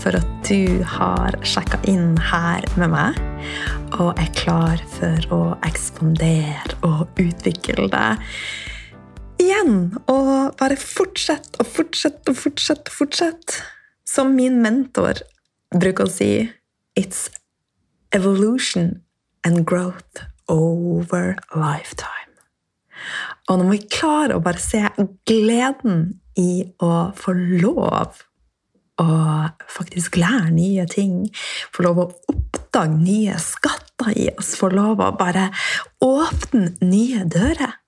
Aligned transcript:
for 0.00 0.16
at 0.18 0.48
du 0.48 0.82
har 0.96 1.36
sjekka 1.46 1.80
inn 1.90 2.14
her 2.30 2.64
med 2.80 2.92
meg, 2.92 3.18
og 3.98 4.18
er 4.20 4.30
klar 4.36 4.80
for 4.96 5.28
å 5.34 5.40
ekspandere 5.66 6.78
og 6.86 7.20
utvikle 7.20 7.88
deg 7.92 8.22
igjen. 9.42 9.94
Og 10.10 10.56
bare 10.60 10.78
fortsett 10.80 11.58
og 11.60 11.68
fortsett 11.68 12.30
og 12.30 12.38
fortsett 12.38 12.90
og 12.90 12.98
fortsett. 13.02 13.60
Som 14.04 14.34
min 14.36 14.60
mentor 14.62 15.22
bruker 15.74 16.06
å 16.06 16.12
si 16.12 16.50
It's 16.94 17.30
evolution 18.14 19.00
and 19.42 19.64
growth 19.66 20.22
over 20.48 21.34
lifetime. 21.56 22.30
Og 23.48 23.58
nå 23.58 23.66
må 23.66 23.74
vi 23.74 23.88
klare 23.90 24.36
å 24.36 24.44
bare 24.44 24.62
se 24.62 24.84
gleden 25.28 26.20
i 26.40 26.64
å 26.82 27.10
få 27.18 27.34
lov 27.34 28.22
å 29.00 29.06
faktisk 29.70 30.18
lære 30.20 30.52
nye 30.54 30.84
ting, 30.90 31.24
få 31.74 31.86
lov 31.86 32.00
å 32.02 32.08
oppdage 32.30 32.98
nye 33.00 33.38
skatter 33.42 34.12
i 34.14 34.28
oss, 34.34 34.54
få 34.58 34.70
lov 34.74 35.02
å 35.02 35.10
bare 35.18 35.48
åpne 36.04 36.74
nye 36.84 37.24
dører 37.24 37.80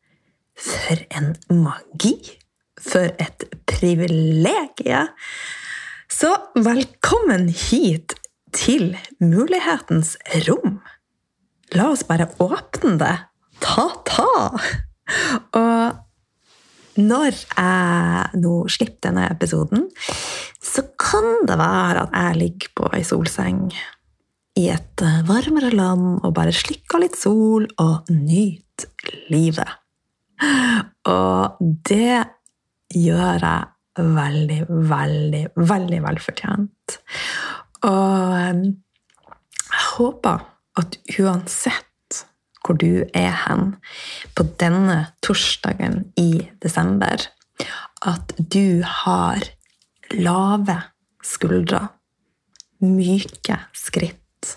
For 0.56 1.02
en 1.12 1.34
magi! 1.52 2.16
For 2.80 3.10
et 3.20 3.44
privilegium! 3.68 5.10
Så 6.08 6.30
velkommen 6.54 7.50
hit 7.50 8.14
til 8.56 8.94
mulighetens 9.20 10.14
rom. 10.46 10.78
La 11.76 11.90
oss 11.92 12.06
bare 12.08 12.30
åpne 12.40 12.94
det. 13.02 13.16
Ta-ta! 13.60 14.48
Og 15.60 16.06
når 16.96 17.36
jeg 17.36 18.40
nå 18.40 18.54
slipper 18.72 19.10
denne 19.10 19.26
episoden, 19.28 19.90
så 20.66 20.82
kan 20.98 21.46
det 21.46 21.58
være 21.60 22.06
at 22.06 22.16
jeg 22.16 22.40
ligger 22.40 22.72
på 22.78 22.90
ei 22.96 23.04
solseng 23.06 23.68
i 24.56 24.68
et 24.72 25.04
varmere 25.28 25.70
land 25.74 26.24
og 26.24 26.34
bare 26.36 26.54
slikker 26.54 27.02
litt 27.02 27.18
sol 27.18 27.68
og 27.82 28.08
nyter 28.10 29.12
livet. 29.32 29.68
Og 31.06 31.60
det 31.88 32.24
gjør 32.96 33.44
jeg 33.44 34.06
veldig, 34.16 34.60
veldig, 34.68 35.44
veldig 35.56 36.00
velfortjent. 36.04 36.98
Og 37.88 38.36
jeg 38.36 39.84
håper 39.96 40.44
at 40.80 40.98
uansett 41.16 42.22
hvor 42.66 42.78
du 42.80 43.04
er 43.14 43.32
hen 43.46 43.76
på 44.34 44.44
denne 44.60 44.98
torsdagen 45.22 46.08
i 46.18 46.48
desember, 46.62 47.28
at 48.02 48.34
du 48.36 48.82
har 48.84 49.46
lave 50.14 50.76
skuldre, 51.24 51.82
myke 52.84 53.58
skritt, 53.74 54.54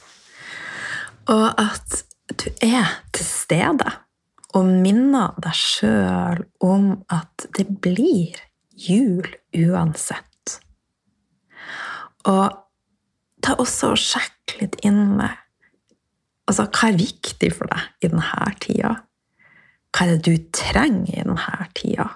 og 1.29 1.47
at 1.61 2.03
du 2.29 2.49
er 2.65 2.99
til 3.15 3.25
stede 3.25 3.89
og 4.57 4.65
minner 4.65 5.35
deg 5.41 5.57
sjøl 5.57 6.41
om 6.65 6.91
at 7.13 7.45
det 7.57 7.67
blir 7.81 8.39
jul 8.79 9.27
uansett. 9.53 10.55
Og 12.29 12.49
ta 13.43 13.55
også 13.61 13.93
og 13.93 14.01
sjekk 14.01 14.57
litt 14.59 14.79
inn 14.85 15.17
med 15.19 15.35
altså, 16.49 16.65
hva 16.65 16.89
er 16.89 16.99
viktig 16.99 17.51
for 17.55 17.71
deg 17.71 18.05
i 18.05 18.11
denne 18.11 18.49
tida. 18.63 18.95
Hva 19.93 20.05
er 20.05 20.15
det 20.15 20.25
du 20.25 20.49
trenger 20.55 21.13
i 21.13 21.27
denne 21.27 21.69
tida? 21.77 22.09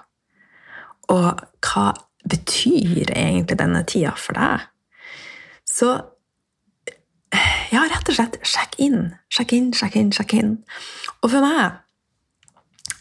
Og 1.14 1.44
hva 1.64 1.86
betyr 2.30 3.12
egentlig 3.12 3.58
denne 3.60 3.84
tida 3.88 4.14
for 4.18 4.38
deg? 4.38 4.66
Så 5.68 5.92
ja, 7.74 7.84
rett 7.90 8.08
og 8.08 8.16
slett 8.16 8.38
sjekk 8.46 8.76
inn, 8.82 9.14
sjekk 9.32 9.54
inn, 9.56 9.72
sjekk 9.74 9.96
inn. 9.98 10.12
sjekk 10.14 10.36
inn. 10.38 10.56
Og 11.22 11.32
for 11.32 11.44
meg 11.44 11.80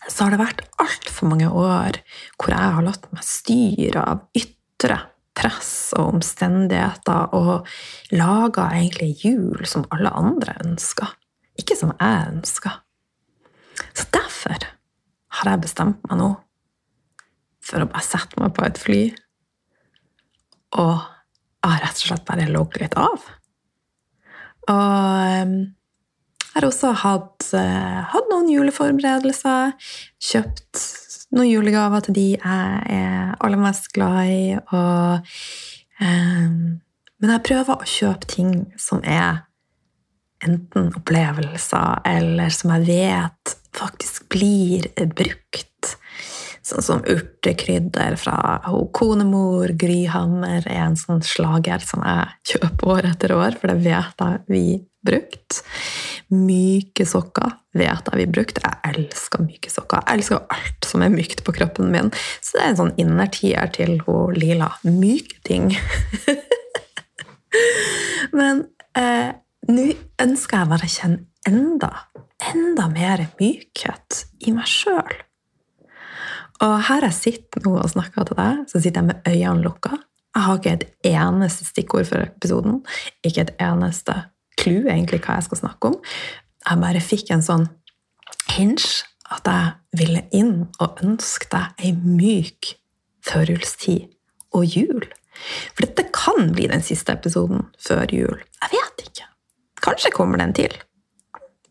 så 0.10 0.26
har 0.26 0.34
det 0.34 0.42
vært 0.42 0.64
altfor 0.84 1.32
mange 1.32 1.48
år 1.48 2.00
hvor 2.36 2.52
jeg 2.52 2.76
har 2.76 2.86
latt 2.86 3.06
meg 3.14 3.26
styre 3.28 4.04
av 4.04 4.24
ytre 4.36 5.00
press 5.38 5.94
og 5.98 6.18
omstendigheter 6.18 7.34
og 7.38 7.70
laga 8.14 8.68
egentlig 8.76 9.14
jul 9.24 9.64
som 9.70 9.88
alle 9.94 10.12
andre 10.14 10.56
ønsker, 10.66 11.10
ikke 11.60 11.78
som 11.80 11.94
jeg 11.96 12.28
ønsker. 12.36 12.82
Så 13.94 14.06
derfor 14.14 14.68
har 15.40 15.50
jeg 15.50 15.64
bestemt 15.64 16.04
meg 16.10 16.20
nå 16.20 16.30
for 17.64 17.84
å 17.84 17.90
bare 17.90 18.06
sette 18.06 18.40
meg 18.42 18.54
på 18.56 18.66
et 18.68 18.80
fly 18.82 19.04
og 20.74 20.94
jeg 21.64 21.72
har 21.72 21.84
rett 21.86 22.02
og 22.02 22.10
slett 22.10 22.26
bare 22.28 22.50
logget 22.50 22.82
litt 22.84 22.98
av. 23.00 23.30
Og 24.72 24.74
jeg 24.74 26.58
har 26.58 26.68
også 26.68 26.92
hatt, 27.04 27.48
hatt, 27.54 28.28
noen 28.32 28.50
juleforberedelser. 28.52 29.74
Kjøpt 30.22 30.84
noen 31.34 31.50
julegaver 31.50 32.04
til 32.06 32.18
de 32.18 32.28
jeg 32.36 32.84
er 32.98 33.34
aller 33.40 33.62
mest 33.62 33.90
glad 33.96 34.34
i. 34.34 34.44
Og, 34.76 35.34
um, 36.02 36.60
men 37.24 37.36
jeg 37.36 37.46
prøver 37.48 37.80
å 37.80 37.90
kjøpe 37.90 38.30
ting 38.36 38.54
som 38.82 39.02
er 39.08 39.46
enten 40.44 40.92
opplevelser, 40.98 42.02
eller 42.04 42.52
som 42.52 42.74
jeg 42.76 42.90
vet 42.90 43.54
faktisk 43.74 44.28
blir 44.34 44.90
brukt. 45.16 45.73
Sånn 46.64 46.86
som 46.86 47.02
urtekrydder 47.04 48.16
fra 48.20 48.38
konemor 48.96 49.74
Gryhammer 49.76 50.64
er 50.64 50.86
en 50.86 50.96
sånn 51.00 51.20
slager 51.26 51.84
som 51.84 52.04
jeg 52.08 52.54
kjøper 52.54 52.92
år 52.94 53.08
etter 53.10 53.34
år, 53.36 53.58
for 53.60 53.74
det 53.74 53.84
vet 53.84 54.24
jeg 54.24 54.40
vi 54.48 54.64
brukt. 55.04 55.60
Myke 56.32 57.06
sokker 57.08 57.58
vet 57.76 58.08
jeg 58.08 58.22
vi 58.22 58.28
brukte. 58.32 58.64
Jeg 58.64 58.94
elsker 58.94 59.44
myke 59.44 59.72
sokker. 59.74 60.06
Jeg 60.08 60.22
elsker 60.22 60.46
alt 60.56 60.88
som 60.88 61.04
er 61.04 61.12
mykt 61.14 61.44
på 61.44 61.56
kroppen 61.56 61.92
min. 61.92 62.14
Så 62.40 62.56
det 62.56 62.64
er 62.64 62.72
en 62.72 62.80
sånn 62.80 62.96
innertier 63.02 63.74
til 63.76 63.98
hun 64.08 64.32
Lila. 64.38 64.72
Myke 64.88 65.42
ting. 65.44 65.74
Men 68.40 68.64
eh, 68.98 69.36
nå 69.70 69.90
ønsker 70.24 70.64
jeg 70.64 70.72
bare 70.72 70.88
å 70.88 70.96
kjenne 70.96 71.26
enda, 71.48 71.92
enda 72.54 72.88
mer 72.92 73.26
mykhet 73.40 74.24
i 74.48 74.56
meg 74.56 74.70
sjøl. 74.70 75.22
Og 76.64 76.74
her 76.88 77.04
jeg 77.10 77.18
sitter 77.18 77.64
nå 77.66 77.76
og 77.82 77.92
snakker 77.92 78.28
til 78.28 78.40
deg, 78.40 78.64
så 78.72 78.80
sitter 78.80 79.02
jeg 79.02 79.10
med 79.10 79.28
øynene 79.28 79.66
lukka. 79.66 79.98
Jeg 80.34 80.46
har 80.48 80.60
ikke 80.60 80.76
et 80.78 80.86
eneste 81.12 81.66
stikkord 81.68 82.08
for 82.10 82.24
episoden. 82.26 82.80
Ikke 83.26 83.44
et 83.44 83.56
eneste 83.62 84.16
clou 84.58 84.88
egentlig 84.88 85.22
hva 85.26 85.38
jeg 85.38 85.48
skal 85.50 85.62
snakke 85.62 85.92
om. 85.92 85.98
Jeg 86.64 86.82
bare 86.82 87.04
fikk 87.04 87.34
en 87.36 87.44
sånn 87.46 87.68
hinge 88.56 89.04
at 89.34 89.50
jeg 89.50 90.00
ville 90.00 90.24
inn 90.36 90.56
og 90.82 91.04
ønske 91.04 91.50
deg 91.52 91.84
ei 91.84 91.92
myk 91.98 92.74
førjulstid 93.28 94.10
og 94.56 94.66
jul. 94.78 95.06
For 95.74 95.86
dette 95.86 96.08
kan 96.16 96.52
bli 96.56 96.70
den 96.72 96.84
siste 96.86 97.16
episoden 97.18 97.68
før 97.82 98.08
jul. 98.14 98.42
Jeg 98.62 98.74
vet 98.74 99.06
ikke. 99.08 99.30
Kanskje 99.84 100.14
kommer 100.16 100.40
den 100.40 100.56
til. 100.56 100.76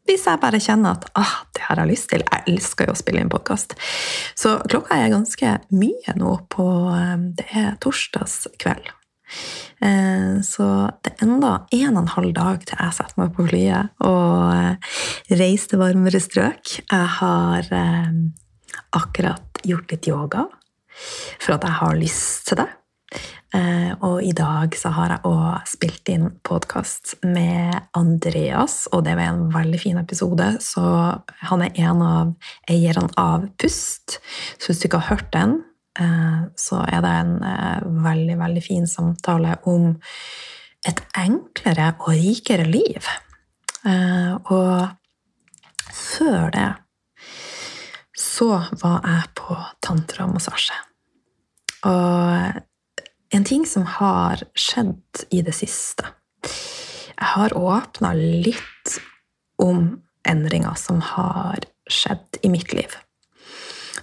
Hvis 0.08 0.25
jeg 0.26 0.40
bare 0.43 0.58
kjenner 0.62 0.96
at 0.96 1.04
ah, 1.19 1.34
det 1.54 1.62
har 1.69 1.78
jeg 1.78 1.93
lyst 1.93 2.08
til. 2.10 2.25
Jeg 2.26 2.46
elsker 2.50 2.88
jo 2.88 2.94
å 2.94 2.99
spille 2.99 3.22
inn 3.22 3.31
podkast. 3.31 3.76
Så 4.38 4.56
klokka 4.66 4.99
er 4.99 5.12
ganske 5.12 5.54
mye 5.70 6.16
nå 6.19 6.32
på 6.50 6.66
eh, 6.96 7.14
Det 7.38 7.46
er 7.60 7.76
torsdagskveld. 7.82 8.90
Eh, 9.82 10.34
så 10.44 10.66
det 11.02 11.14
er 11.14 11.25
enda 11.26 11.52
en 11.70 11.96
og 11.96 12.02
en 12.02 12.12
halv 12.16 12.34
dag 12.37 12.66
til 12.66 12.78
jeg 12.78 12.96
setter 12.99 13.22
meg 13.22 13.32
på 13.37 13.46
flyet 13.49 14.04
og 14.06 14.50
eh, 14.56 14.93
reiser 15.38 15.72
til 15.72 15.82
varmere 15.82 16.22
strøk. 16.22 16.76
Jeg 16.82 17.08
har 17.20 17.72
eh, 17.78 18.12
akkurat 18.98 19.62
gjort 19.66 19.94
litt 19.94 20.10
yoga 20.10 20.48
for 21.38 21.56
at 21.56 21.66
jeg 21.66 21.78
har 21.78 21.98
lyst 21.98 22.50
til 22.50 22.64
det. 22.64 22.69
Og 24.02 24.22
i 24.25 24.32
dag 24.32 24.72
så 24.78 24.88
har 24.96 25.12
jeg 25.12 25.28
òg 25.28 25.66
spilt 25.69 26.08
inn 26.08 26.31
podkast 26.46 27.19
med 27.20 27.76
Andreas, 27.99 28.87
og 28.93 29.04
det 29.06 29.12
var 29.19 29.28
en 29.28 29.50
veldig 29.52 29.81
fin 29.82 30.00
episode. 30.00 30.46
Så 30.64 30.82
han 31.50 31.64
er 31.66 31.76
en 31.84 32.00
av 32.06 32.32
eierne 32.70 33.12
av 33.20 33.44
Pust. 33.60 34.16
Så 34.56 34.72
hvis 34.72 34.81
du 34.81 34.88
ikke 34.88 35.02
har 35.04 35.19
hørt 35.19 35.28
den, 35.37 35.60
Eh, 36.00 36.44
så 36.56 36.81
er 36.88 37.02
det 37.04 37.10
en 37.20 37.34
eh, 37.44 37.81
veldig, 38.04 38.38
veldig 38.40 38.62
fin 38.64 38.87
samtale 38.88 39.58
om 39.69 39.90
et 40.88 41.02
enklere 41.19 41.93
og 42.00 42.14
rikere 42.16 42.64
liv. 42.64 43.08
Eh, 43.84 44.32
og 44.48 44.88
før 45.93 46.48
det 46.55 46.70
så 48.16 48.48
var 48.81 49.05
jeg 49.05 49.28
på 49.37 49.58
tantramassasje. 49.84 50.78
Og 51.90 52.62
en 53.32 53.44
ting 53.44 53.67
som 53.67 53.87
har 53.99 54.43
skjedd 54.55 55.25
i 55.31 55.40
det 55.43 55.55
siste 55.56 56.05
Jeg 56.43 57.29
har 57.34 57.55
åpna 57.56 58.12
litt 58.19 58.99
om 59.62 60.02
endringer 60.29 60.75
som 60.79 61.00
har 61.05 61.64
skjedd 61.90 62.38
i 62.43 62.50
mitt 62.50 62.73
liv. 62.75 62.94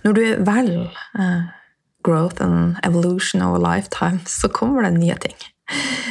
Når 0.04 0.16
du 0.16 0.24
velger 0.48 0.92
vel 1.16 1.50
growth 2.04 2.42
and 2.44 2.78
evolution 2.84 3.42
over 3.42 3.60
lifetime, 3.60 4.20
så 4.26 4.50
kommer 4.50 4.84
det 4.84 4.92
nye 4.92 5.16
ting. 5.16 5.36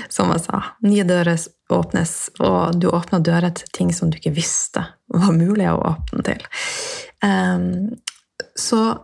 Som 0.09 0.31
jeg 0.33 0.45
sa. 0.45 0.63
Nye 0.85 1.05
dører 1.09 1.41
åpnes, 1.73 2.13
og 2.39 2.79
du 2.81 2.89
åpner 2.93 3.25
dører 3.25 3.55
til 3.57 3.73
ting 3.75 3.93
som 3.95 4.11
du 4.11 4.19
ikke 4.21 4.37
visste 4.37 4.85
var 5.09 5.33
mulig 5.33 5.69
å 5.71 5.81
åpne 5.95 6.25
til. 6.29 6.45
Um, 7.25 7.97
så 8.59 9.01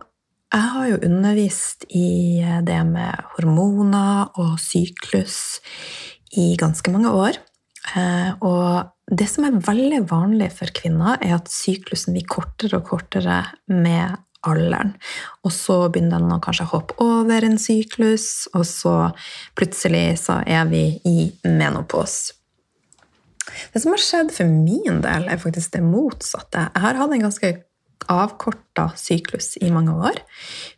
jeg 0.55 0.71
har 0.71 0.87
jo 0.87 0.99
undervist 1.03 1.83
i 1.91 2.39
det 2.63 2.81
med 2.87 3.25
hormoner 3.35 4.31
og 4.39 4.55
syklus 4.63 5.59
i 6.39 6.53
ganske 6.59 6.91
mange 6.93 7.11
år. 7.11 7.39
Uh, 7.91 8.31
og 8.39 9.15
det 9.19 9.27
som 9.29 9.45
er 9.45 9.59
veldig 9.61 10.05
vanlig 10.09 10.47
for 10.55 10.71
kvinner, 10.75 11.19
er 11.21 11.35
at 11.37 11.51
syklusen 11.51 12.15
blir 12.15 12.25
kortere 12.29 12.79
og 12.79 12.87
kortere 12.87 13.41
med 13.69 14.15
alderen. 14.45 14.95
Og 15.43 15.53
så 15.53 15.77
begynner 15.89 16.23
den 16.23 16.33
å 16.33 16.39
kanskje 16.43 16.69
hoppe 16.71 16.97
over 17.03 17.45
en 17.45 17.59
syklus, 17.61 18.47
og 18.55 18.65
så 18.69 18.95
plutselig 19.57 20.21
så 20.23 20.39
er 20.47 20.65
vi 20.71 20.87
i 21.05 21.29
menopause. 21.45 22.39
Det 23.71 23.81
som 23.81 23.93
har 23.93 24.01
skjedd 24.01 24.31
for 24.33 24.49
min 24.49 25.03
del, 25.03 25.27
er 25.29 25.41
faktisk 25.41 25.75
det 25.75 25.83
motsatte. 25.85 26.69
Jeg 26.73 26.81
har 26.81 26.97
hatt 26.97 27.13
en 27.13 27.25
ganske 27.27 27.51
avkorta 28.11 28.89
syklus 28.99 29.55
i 29.63 29.71
mange 29.73 29.95
år, 29.95 30.19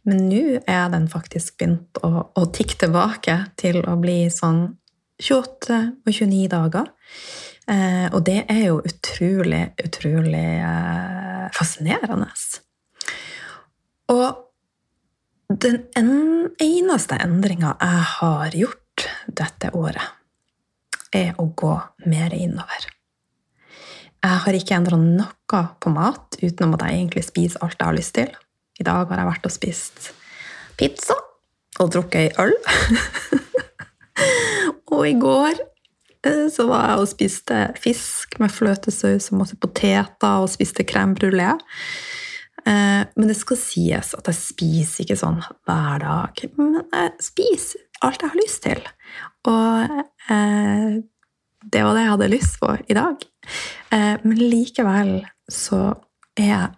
men 0.08 0.28
nå 0.30 0.60
er 0.64 0.90
den 0.94 1.08
faktisk 1.12 1.58
begynt 1.60 2.00
å, 2.06 2.30
å 2.32 2.44
tikke 2.56 2.80
tilbake 2.86 3.38
til 3.60 3.82
å 3.88 3.98
bli 4.00 4.26
sånn 4.34 4.78
28 5.18 5.78
og 6.06 6.12
29 6.14 6.48
dager. 6.52 6.92
Eh, 7.68 8.08
og 8.14 8.22
det 8.28 8.44
er 8.48 8.68
jo 8.70 8.82
utrolig, 8.86 9.64
utrolig 9.84 10.50
eh, 10.62 11.48
fascinerende. 11.58 12.30
Og 14.14 14.44
den 15.48 15.82
eneste 16.62 17.18
endringa 17.24 17.74
jeg 17.82 18.06
har 18.18 18.56
gjort 18.56 19.08
dette 19.28 19.72
året, 19.76 20.14
er 21.16 21.34
å 21.40 21.48
gå 21.56 21.74
mer 22.06 22.34
innover. 22.36 22.88
Jeg 24.24 24.44
har 24.44 24.58
ikke 24.58 24.78
endra 24.78 24.98
noe 25.00 25.64
på 25.82 25.94
mat 25.94 26.38
utenom 26.42 26.76
at 26.76 26.88
jeg 26.88 27.00
egentlig 27.00 27.26
spiser 27.28 27.64
alt 27.64 27.78
jeg 27.78 27.88
har 27.88 27.98
lyst 27.98 28.16
til. 28.18 28.34
I 28.78 28.86
dag 28.86 29.10
har 29.10 29.22
jeg 29.22 29.30
vært 29.30 29.48
og 29.50 29.54
spist 29.54 30.12
pizza 30.78 31.18
og 31.82 31.92
drukket 31.94 32.20
ei 32.20 32.30
øl. 32.42 32.54
og 34.94 35.04
i 35.06 35.16
går 35.22 35.58
eh, 36.26 36.46
så 36.54 36.68
var 36.70 36.92
jeg 36.92 37.04
og 37.04 37.12
spiste 37.12 37.64
fisk 37.82 38.40
med 38.42 38.54
fløtesaus 38.54 39.32
og 39.32 39.42
masse 39.44 39.58
poteter 39.62 40.42
og 40.42 40.50
spiste 40.54 40.86
crème 40.90 41.18
brulé. 41.18 41.52
Eh, 42.68 43.04
men 43.16 43.30
det 43.30 43.38
skal 43.38 43.60
sies 43.62 44.14
at 44.18 44.32
jeg 44.32 44.40
spiser 44.40 45.06
ikke 45.06 45.20
sånn 45.20 45.42
hver 45.68 46.02
dag. 46.04 46.48
Men 46.58 46.82
jeg 46.82 47.14
spiser 47.30 47.86
alt 48.06 48.24
jeg 48.24 48.34
har 48.34 48.42
lyst 48.42 48.64
til. 48.66 48.82
Og 49.50 50.02
eh, 50.34 50.98
det 51.66 51.84
var 51.84 51.96
det 51.96 52.04
jeg 52.04 52.14
hadde 52.14 52.32
lyst 52.32 52.60
på 52.62 52.74
i 52.88 52.98
dag. 52.98 53.24
Eh, 53.94 54.16
men 54.24 54.38
likevel 54.38 55.12
så 55.52 55.96
er 56.38 56.76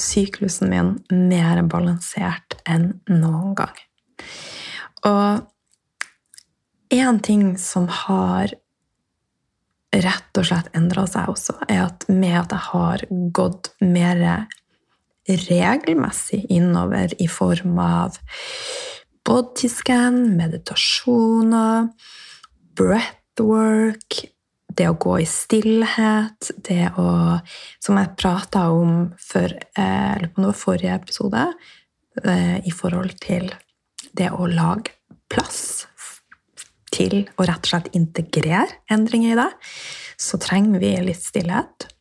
syklusen 0.00 0.72
min 0.72 0.96
mer 1.30 1.62
balansert 1.70 2.56
enn 2.66 2.96
noen 3.10 3.54
gang. 3.58 3.76
Og 5.06 5.44
én 6.94 7.20
ting 7.22 7.54
som 7.60 7.86
har 7.88 8.54
rett 9.94 10.40
og 10.40 10.48
slett 10.48 10.72
endra 10.74 11.06
seg 11.06 11.30
også, 11.30 11.54
er 11.68 11.84
at 11.86 12.06
med 12.10 12.34
at 12.40 12.54
jeg 12.54 12.66
har 12.72 13.04
gått 13.36 13.70
mer 13.84 14.46
regelmessig 15.24 16.42
innover 16.52 17.14
i 17.22 17.28
form 17.30 17.78
av 17.80 18.18
bodyscan, 19.24 20.34
meditasjoner, 20.36 21.88
breathwork, 23.34 24.24
det 24.74 24.88
å 24.88 24.98
gå 24.98 25.18
i 25.22 25.26
stillhet, 25.26 26.50
det 26.64 26.92
å 26.98 27.40
Som 27.80 27.96
jeg 27.98 28.16
prata 28.16 28.70
om 28.70 29.12
for, 29.18 29.44
eh, 29.44 30.16
eller 30.16 30.28
på 30.28 30.40
noe 30.40 30.52
forrige 30.52 30.94
episode, 30.94 31.52
eh, 32.24 32.66
i 32.66 32.70
forhold 32.70 33.20
til 33.20 33.52
det 34.14 34.30
å 34.30 34.46
lage 34.46 34.90
plass 35.28 35.86
til 36.90 37.28
å 37.36 37.46
rett 37.46 37.58
og 37.58 37.66
slett 37.66 37.94
integrere 37.94 38.68
endringer 38.88 39.32
i 39.32 39.34
det, 39.34 39.52
så 40.16 40.38
trenger 40.38 40.80
vi 40.80 40.96
litt 40.96 41.22
stillhet. 41.22 41.92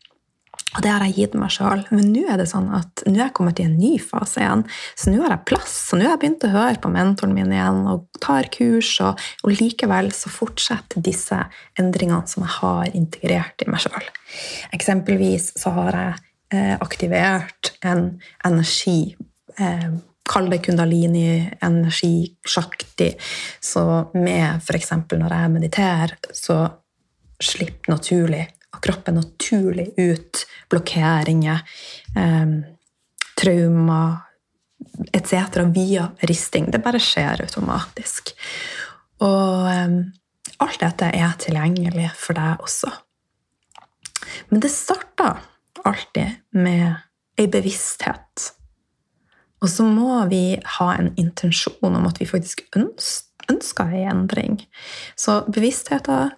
Og 0.73 0.81
det 0.81 0.89
har 0.89 1.03
jeg 1.05 1.15
gitt 1.17 1.35
meg 1.37 1.51
sjøl. 1.53 1.83
Men 1.93 2.09
nå 2.13 2.23
er 2.31 2.39
det 2.41 2.47
sånn 2.49 2.69
at 2.73 3.03
nå 3.05 3.13
er 3.17 3.27
jeg 3.27 3.35
kommet 3.37 3.59
i 3.61 3.65
en 3.67 3.75
ny 3.77 3.93
fase 4.01 4.41
igjen. 4.41 4.63
Så 4.97 5.13
nå 5.13 5.21
har 5.21 5.35
jeg 5.35 5.45
plass. 5.51 5.75
og 5.93 5.99
nå 5.99 6.07
har 6.07 6.15
jeg 6.15 6.21
begynt 6.23 6.47
å 6.47 6.53
høre 6.53 6.81
på 6.81 6.91
mentoren 6.93 7.35
min 7.37 7.53
igjen 7.53 7.83
og 7.91 8.07
tar 8.23 8.49
kurs. 8.53 8.93
Og, 9.05 9.21
og 9.45 9.53
likevel 9.59 10.09
så 10.15 10.31
fortsetter 10.33 11.03
disse 11.05 11.37
endringene 11.79 12.29
som 12.29 12.45
jeg 12.45 12.55
har 12.59 12.97
integrert 12.97 13.65
i 13.65 13.69
meg 13.69 13.83
sjøl. 13.85 14.09
Eksempelvis 14.73 15.51
så 15.61 15.75
har 15.77 15.99
jeg 15.99 16.15
eh, 16.57 16.73
aktivert 16.81 17.75
en 17.85 18.09
energi. 18.45 19.13
Eh, 19.59 19.93
Kall 20.23 20.45
det 20.47 20.61
kundalini, 20.63 21.43
energi, 21.67 22.29
sjakti. 22.47 23.09
Så 23.59 23.81
med 24.15 24.61
f.eks. 24.63 24.93
når 25.11 25.33
jeg 25.35 25.51
mediterer, 25.51 26.13
så 26.31 26.61
slipper 27.43 27.91
naturlig 27.91 28.45
kroppen 28.83 29.15
naturlig 29.15 29.93
ut 29.97 30.43
blokkeringer, 30.73 31.63
eh, 32.17 32.57
traumer 33.39 34.17
etc. 35.13 35.63
via 35.73 36.09
risting. 36.29 36.71
Det 36.71 36.83
bare 36.83 37.01
skjer 37.01 37.45
automatisk. 37.45 38.33
Og 39.23 39.69
eh, 39.71 39.95
alt 40.63 40.83
dette 40.83 41.09
er 41.13 41.39
tilgjengelig 41.41 42.11
for 42.19 42.37
deg 42.37 42.61
også. 42.63 42.91
Men 44.49 44.63
det 44.63 44.71
starter 44.73 45.41
alltid 45.83 46.39
med 46.55 46.95
ei 47.39 47.47
bevissthet. 47.51 48.51
Og 49.63 49.71
så 49.71 49.85
må 49.87 50.25
vi 50.31 50.59
ha 50.77 50.89
en 50.97 51.13
intensjon 51.19 51.95
om 51.95 52.07
at 52.09 52.19
vi 52.19 52.27
faktisk 52.27 52.65
ønsker 52.77 53.95
ei 53.95 54.03
endring. 54.11 54.59
Så 55.15 55.41
bevisstheten 55.47 56.33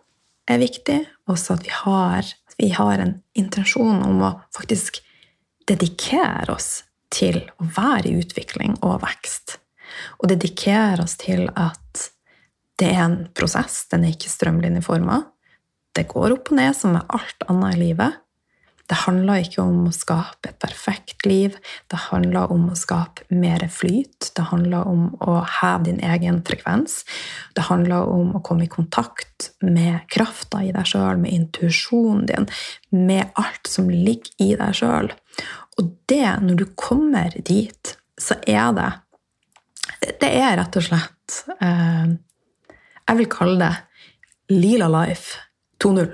er 0.46 0.62
viktig, 0.62 1.00
også 1.30 1.58
at 1.58 1.66
vi 1.66 1.74
har, 1.74 2.30
vi 2.58 2.72
har 2.76 3.00
en 3.00 3.18
intensjon 3.38 4.02
om 4.04 4.24
å 4.24 4.32
faktisk 4.56 5.02
dedikere 5.68 6.54
oss 6.54 6.84
til 7.14 7.42
å 7.62 7.68
være 7.78 8.10
i 8.10 8.20
utvikling 8.22 8.78
og 8.82 9.02
vekst. 9.04 9.58
Og 10.20 10.30
dedikere 10.32 11.04
oss 11.04 11.18
til 11.22 11.48
at 11.56 12.10
det 12.80 12.92
er 12.92 13.06
en 13.06 13.18
prosess, 13.36 13.86
den 13.92 14.04
er 14.04 14.16
ikke 14.16 14.32
strømlinjeforma. 14.32 15.22
Det 15.96 16.08
går 16.12 16.36
opp 16.36 16.52
og 16.52 16.60
ned 16.60 16.76
som 16.76 16.96
med 16.96 17.08
alt 17.16 17.46
annet 17.48 17.78
i 17.78 17.84
livet. 17.86 18.18
Det 18.86 18.98
handler 19.02 19.42
ikke 19.42 19.64
om 19.64 19.88
å 19.90 19.94
skape 19.94 20.52
et 20.52 20.58
perfekt 20.62 21.26
liv, 21.26 21.56
det 21.90 22.00
handler 22.12 22.52
om 22.54 22.68
å 22.70 22.78
skape 22.78 23.26
mer 23.34 23.64
flyt. 23.74 24.30
Det 24.38 24.46
handler 24.52 24.86
om 24.86 25.08
å 25.26 25.40
heve 25.60 25.88
din 25.88 26.02
egen 26.06 26.42
frekvens. 26.46 27.00
Det 27.58 27.66
handler 27.66 28.06
om 28.14 28.36
å 28.38 28.44
komme 28.46 28.68
i 28.68 28.72
kontakt 28.72 29.50
med 29.66 30.06
krafta 30.14 30.62
i 30.62 30.70
deg 30.76 30.86
sjøl, 30.90 31.18
med 31.22 31.34
intuisjonen 31.34 32.28
din, 32.30 32.46
med 32.92 33.34
alt 33.42 33.70
som 33.70 33.90
ligger 33.90 34.46
i 34.46 34.52
deg 34.60 34.78
sjøl. 34.78 35.10
Og 35.82 35.90
det, 36.10 36.28
når 36.46 36.62
du 36.62 36.66
kommer 36.78 37.34
dit, 37.42 37.96
så 38.22 38.38
er 38.48 38.70
det 38.78 38.92
Det 40.22 40.30
er 40.30 40.56
rett 40.58 40.78
og 40.80 40.84
slett 40.86 41.36
eh, 41.62 42.08
Jeg 43.08 43.18
vil 43.20 43.28
kalle 43.30 43.58
det 43.60 44.56
Lila 44.56 44.88
Life 44.94 45.42
2.0. 45.82 46.14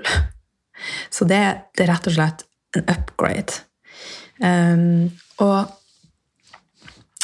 Så 1.10 1.28
det, 1.28 1.42
det, 1.76 1.84
er 1.84 1.92
rett 1.92 2.08
og 2.08 2.16
slett 2.16 2.44
en 2.80 2.88
upgrade. 2.92 3.62
Um, 4.42 5.12
og 5.42 5.70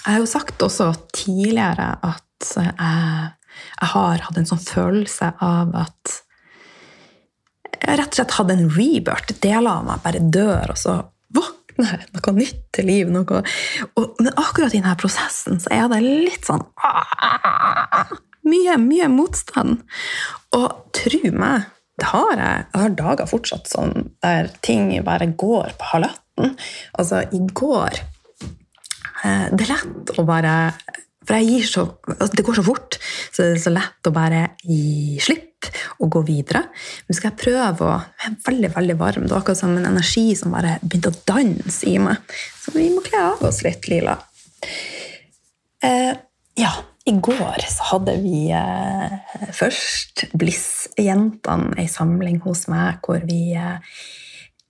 jeg 0.05 0.15
har 0.15 0.23
jo 0.23 0.31
sagt 0.31 0.63
også 0.65 0.93
tidligere 1.13 1.91
at 2.07 2.25
jeg, 2.55 2.73
jeg, 2.79 3.89
har 3.91 4.23
hatt 4.25 4.39
en 4.39 4.47
sånn 4.49 4.63
følelse 4.63 5.33
av 5.43 5.75
at 5.77 6.15
jeg 7.79 7.99
rett 7.99 8.13
og 8.13 8.19
slett 8.19 8.37
hadde 8.39 8.57
en 8.57 8.71
rebirth. 8.75 9.35
Deler 9.43 9.71
av 9.73 9.87
meg 9.87 10.05
bare 10.05 10.23
dør, 10.23 10.73
og 10.75 10.79
så 10.81 10.95
våkner 11.35 12.07
noe 12.15 12.35
nytt 12.37 12.63
til 12.75 12.89
liv. 12.89 13.11
Noe, 13.13 13.43
og, 13.95 14.17
men 14.19 14.33
akkurat 14.35 14.73
i 14.73 14.81
denne 14.81 14.97
prosessen 15.01 15.61
så 15.63 15.73
er 15.75 15.91
det 15.93 16.03
litt 16.05 16.49
sånn 16.49 16.65
Mye, 18.49 18.79
mye 18.81 19.11
motstand. 19.13 19.83
Og 20.57 20.95
tro 20.97 21.33
meg, 21.37 21.67
har 22.07 22.37
jeg. 22.37 22.67
Jeg 22.73 22.81
har 22.83 22.95
dager 22.99 23.27
fortsatt 23.27 23.67
sånn 23.71 24.11
der 24.23 24.51
ting 24.63 24.91
bare 25.05 25.27
går 25.27 25.75
på 25.79 25.89
halvatten. 25.93 26.55
Altså, 26.95 27.25
i 27.35 27.41
går 27.51 27.97
eh, 29.25 29.47
Det 29.51 29.65
er 29.65 29.73
lett 29.73 30.13
å 30.15 30.23
bare 30.23 30.53
For 31.27 31.35
jeg 31.35 31.49
gir 31.49 31.65
så 31.67 31.83
altså, 32.15 32.29
Det 32.39 32.45
går 32.47 32.59
så 32.61 32.63
fort, 32.63 32.99
så 33.33 33.43
det 33.43 33.57
er 33.57 33.65
så 33.65 33.73
lett 33.75 34.07
å 34.07 34.13
bare 34.15 34.45
gi 34.63 35.19
slipp 35.19 35.45
og 35.99 36.13
gå 36.15 36.23
videre. 36.29 36.61
Men 37.09 37.17
skal 37.19 37.33
jeg 37.33 37.41
prøve 37.41 37.83
å 37.89 37.97
Jeg 37.99 38.31
er 38.31 38.37
veldig, 38.47 38.71
veldig 38.77 38.97
varm. 39.01 39.27
Det 39.27 39.35
var 39.35 39.43
akkurat 39.43 39.59
som 39.59 39.75
en 39.75 39.91
energi 39.91 40.29
som 40.39 40.55
bare 40.55 40.77
begynte 40.85 41.11
å 41.11 41.19
danse 41.27 41.91
i 41.91 41.97
meg. 41.99 42.23
Så 42.63 42.77
vi 42.77 42.87
må 42.95 43.03
kle 43.03 43.25
av 43.33 43.43
oss 43.51 43.65
litt, 43.67 43.91
Lila. 43.91 44.15
Eh, 45.83 46.15
Ja, 46.59 46.73
i 47.09 47.15
går 47.25 47.65
så 47.73 47.87
hadde 47.93 48.15
vi 48.21 48.49
eh, 48.53 49.37
først 49.57 50.27
Bliss-jentene 50.37 51.77
ei 51.81 51.89
samling 51.91 52.41
hos 52.45 52.67
meg 52.69 53.01
hvor 53.07 53.23
vi, 53.29 53.55
eh, 53.57 53.79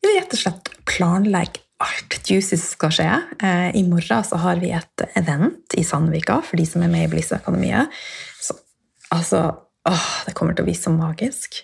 rett 0.07 0.37
og 0.37 0.43
slett 0.43 0.71
planlegger 0.89 1.65
alt 1.83 2.19
juicy 2.27 2.57
som 2.57 2.73
skal 2.73 2.95
skje. 2.95 3.11
Eh, 3.43 3.71
I 3.79 3.85
morgen 3.87 4.27
så 4.27 4.39
har 4.43 4.59
vi 4.63 4.73
et 4.75 5.07
event 5.19 5.79
i 5.79 5.87
Sandvika 5.87 6.41
for 6.47 6.59
de 6.59 6.67
som 6.67 6.83
er 6.83 6.93
med 6.93 7.07
i 7.07 7.13
Bliss-akademiet. 7.13 7.95
Så 8.43 8.59
altså 9.15 9.43
åh, 9.89 10.09
Det 10.27 10.35
kommer 10.37 10.55
til 10.55 10.67
å 10.67 10.69
bli 10.69 10.77
så 10.77 10.93
magisk. 10.93 11.63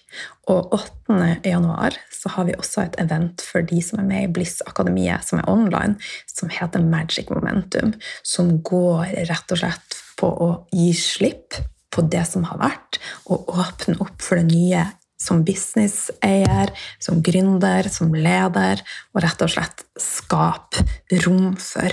Og 0.50 0.73
8. 0.75 1.19
januar 1.45 1.99
så 2.14 2.31
har 2.35 2.47
vi 2.49 2.54
også 2.57 2.87
et 2.87 2.97
event 3.02 3.43
for 3.45 3.66
de 3.66 3.83
som 3.85 4.00
er 4.00 4.09
med 4.09 4.26
i 4.26 4.33
Bliss-akademiet, 4.33 5.26
som 5.26 5.43
er 5.43 5.50
online, 5.50 5.99
som 6.31 6.49
heter 6.49 6.83
Magic 6.83 7.28
Momentum. 7.31 7.95
Som 8.23 8.62
går 8.64 9.12
rett 9.28 9.54
og 9.54 9.61
slett 9.61 9.93
på 10.18 10.28
å 10.28 10.50
gi 10.75 10.90
slipp 10.97 11.61
på 11.94 12.02
det 12.11 12.25
som 12.26 12.47
har 12.49 12.59
vært, 12.59 12.99
og 13.30 13.50
åpne 13.54 14.00
opp 14.02 14.23
for 14.23 14.40
det 14.40 14.49
nye 14.50 14.83
som 15.25 15.44
businesseier, 15.47 16.73
som 17.02 17.23
gründer, 17.25 17.88
som 17.92 18.14
leder, 18.14 18.83
og 19.14 19.25
rett 19.25 19.44
og 19.47 19.52
slett 19.54 19.85
skape 20.00 20.85
rom 21.25 21.54
for 21.61 21.90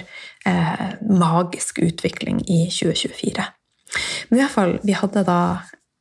eh, 0.49 0.87
magisk 1.05 1.79
utvikling 1.85 2.41
i 2.49 2.65
2024. 2.73 3.45
Men 4.29 4.37
i 4.37 4.41
hvert 4.41 4.55
fall, 4.55 4.73
vi 4.83 4.93
hadde 4.97 5.23
da 5.27 5.41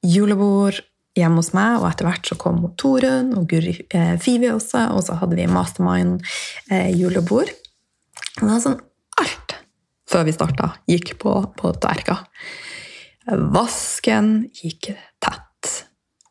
julebord 0.07 0.79
hjemme 1.19 1.39
hos 1.43 1.53
meg, 1.57 1.73
og 1.81 1.89
etter 1.91 2.05
hvert 2.09 2.31
så 2.31 2.35
kom 2.41 2.57
Torunn 2.81 3.29
og 3.37 3.43
Guri 3.50 3.75
eh, 3.95 4.17
Fivi 4.23 4.49
også, 4.53 4.81
og 4.95 5.00
så 5.07 5.12
hadde 5.21 5.37
vi 5.39 5.47
mastermind-julebord. 5.50 7.49
Eh, 7.50 7.57
det 8.41 8.47
var 8.47 8.62
sånn 8.62 8.81
alt 8.81 8.90
før 10.11 10.26
vi 10.26 10.35
starta, 10.35 10.73
gikk 10.90 11.14
på, 11.23 11.35
på 11.57 11.73
tverka. 11.79 12.19
Vasken 13.55 14.49
gikk 14.57 14.90
tett. 15.23 15.71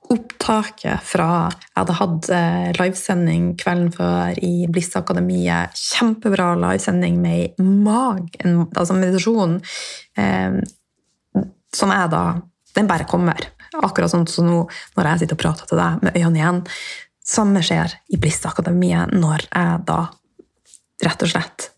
Opptaket 0.09 1.05
fra 1.05 1.29
Jeg 1.51 1.75
hadde 1.77 1.95
hatt 1.99 2.29
eh, 2.33 2.69
livesending 2.79 3.51
kvelden 3.61 3.91
før 3.93 4.39
i 4.43 4.65
Bliss-akademiet. 4.71 5.77
Kjempebra 5.77 6.55
livesending 6.57 7.19
med 7.21 7.61
mag, 7.61 8.25
altså 8.43 8.97
meditasjon, 8.97 9.59
eh, 10.17 10.59
som 11.75 11.95
jeg 11.95 12.13
da 12.15 12.23
Den 12.77 12.85
bare 12.87 13.07
kommer. 13.09 13.47
Akkurat 13.81 14.11
sånn 14.11 14.27
som 14.29 14.45
nå 14.45 14.59
når 14.95 15.07
jeg 15.07 15.21
sitter 15.21 15.35
og 15.35 15.39
prater 15.41 15.69
til 15.69 15.79
deg 15.79 16.03
med 16.05 16.17
øynene 16.19 16.37
igjen. 16.37 16.59
Samme 17.25 17.63
skjer 17.65 17.95
i 18.13 18.19
Bliss-akademiet 18.21 19.15
når 19.17 19.47
jeg 19.47 19.81
da 19.89 20.03
rett 21.05 21.25
og 21.25 21.31
slett 21.31 21.69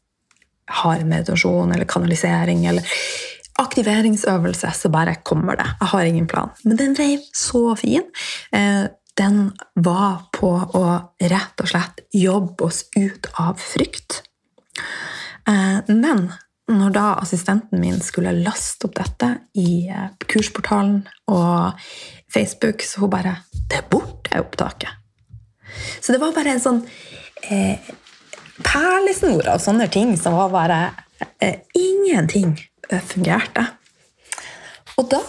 har 0.79 1.03
meditasjon 1.07 1.73
eller 1.75 1.89
kanalisering 1.89 2.65
eller 2.69 2.87
aktiveringsøvelse, 3.61 4.71
så 4.73 4.89
bare 4.89 5.19
kommer 5.27 5.59
det. 5.59 5.67
Jeg 5.81 5.91
har 5.93 6.07
ingen 6.07 6.27
plan. 6.27 6.51
Men 6.63 6.79
den 6.79 6.95
ble 6.97 7.09
så 7.35 7.75
fin. 7.79 8.07
Eh, 8.55 8.87
den 9.19 9.51
var 9.75 10.27
på 10.33 10.51
å 10.77 10.85
rett 11.21 11.61
og 11.63 11.69
slett 11.69 12.05
jobbe 12.15 12.69
oss 12.69 12.85
ut 12.95 13.27
av 13.41 13.59
frykt. 13.59 14.21
Eh, 15.49 15.91
men 15.91 16.31
når 16.71 16.95
da 16.95 17.05
assistenten 17.19 17.81
min 17.81 17.99
skulle 18.03 18.33
laste 18.39 18.87
opp 18.87 18.95
dette 19.01 19.33
i 19.59 19.89
eh, 19.91 20.09
kursportalen 20.31 21.01
og 21.31 21.81
Facebook, 22.31 22.85
så 22.87 23.03
hun 23.03 23.09
bare 23.09 23.35
'Det 23.51 23.77
er 23.77 23.89
borte, 23.89 24.39
opptaket'. 24.39 24.97
Så 26.01 26.11
det 26.11 26.19
var 26.19 26.33
bare 26.33 26.51
en 26.51 26.59
sånn 26.59 26.81
eh, 27.43 27.79
perlesnor 28.65 29.47
av 29.53 29.61
sånne 29.63 29.87
ting 29.91 30.15
som 30.19 30.35
var 30.37 30.51
bare 30.53 30.79
eh, 31.39 31.61
Ingenting 31.77 32.55
fungerte. 32.99 33.65
Og 34.99 35.07
da 35.11 35.21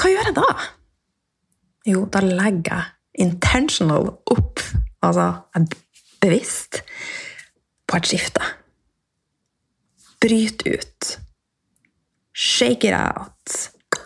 Hva 0.00 0.08
gjør 0.08 0.30
jeg 0.30 0.36
da? 0.36 0.50
Jo, 1.90 2.04
da 2.12 2.22
legger 2.24 2.76
jeg 2.76 3.24
intentional 3.26 4.06
opp, 4.32 4.62
altså 5.04 5.26
bevisst, 6.22 6.80
på 7.88 7.98
et 7.98 8.08
skifte. 8.08 8.46
Bryt 10.22 10.64
ut. 10.68 11.10
Shake 12.32 12.88
it 12.88 12.96
out. 12.96 13.56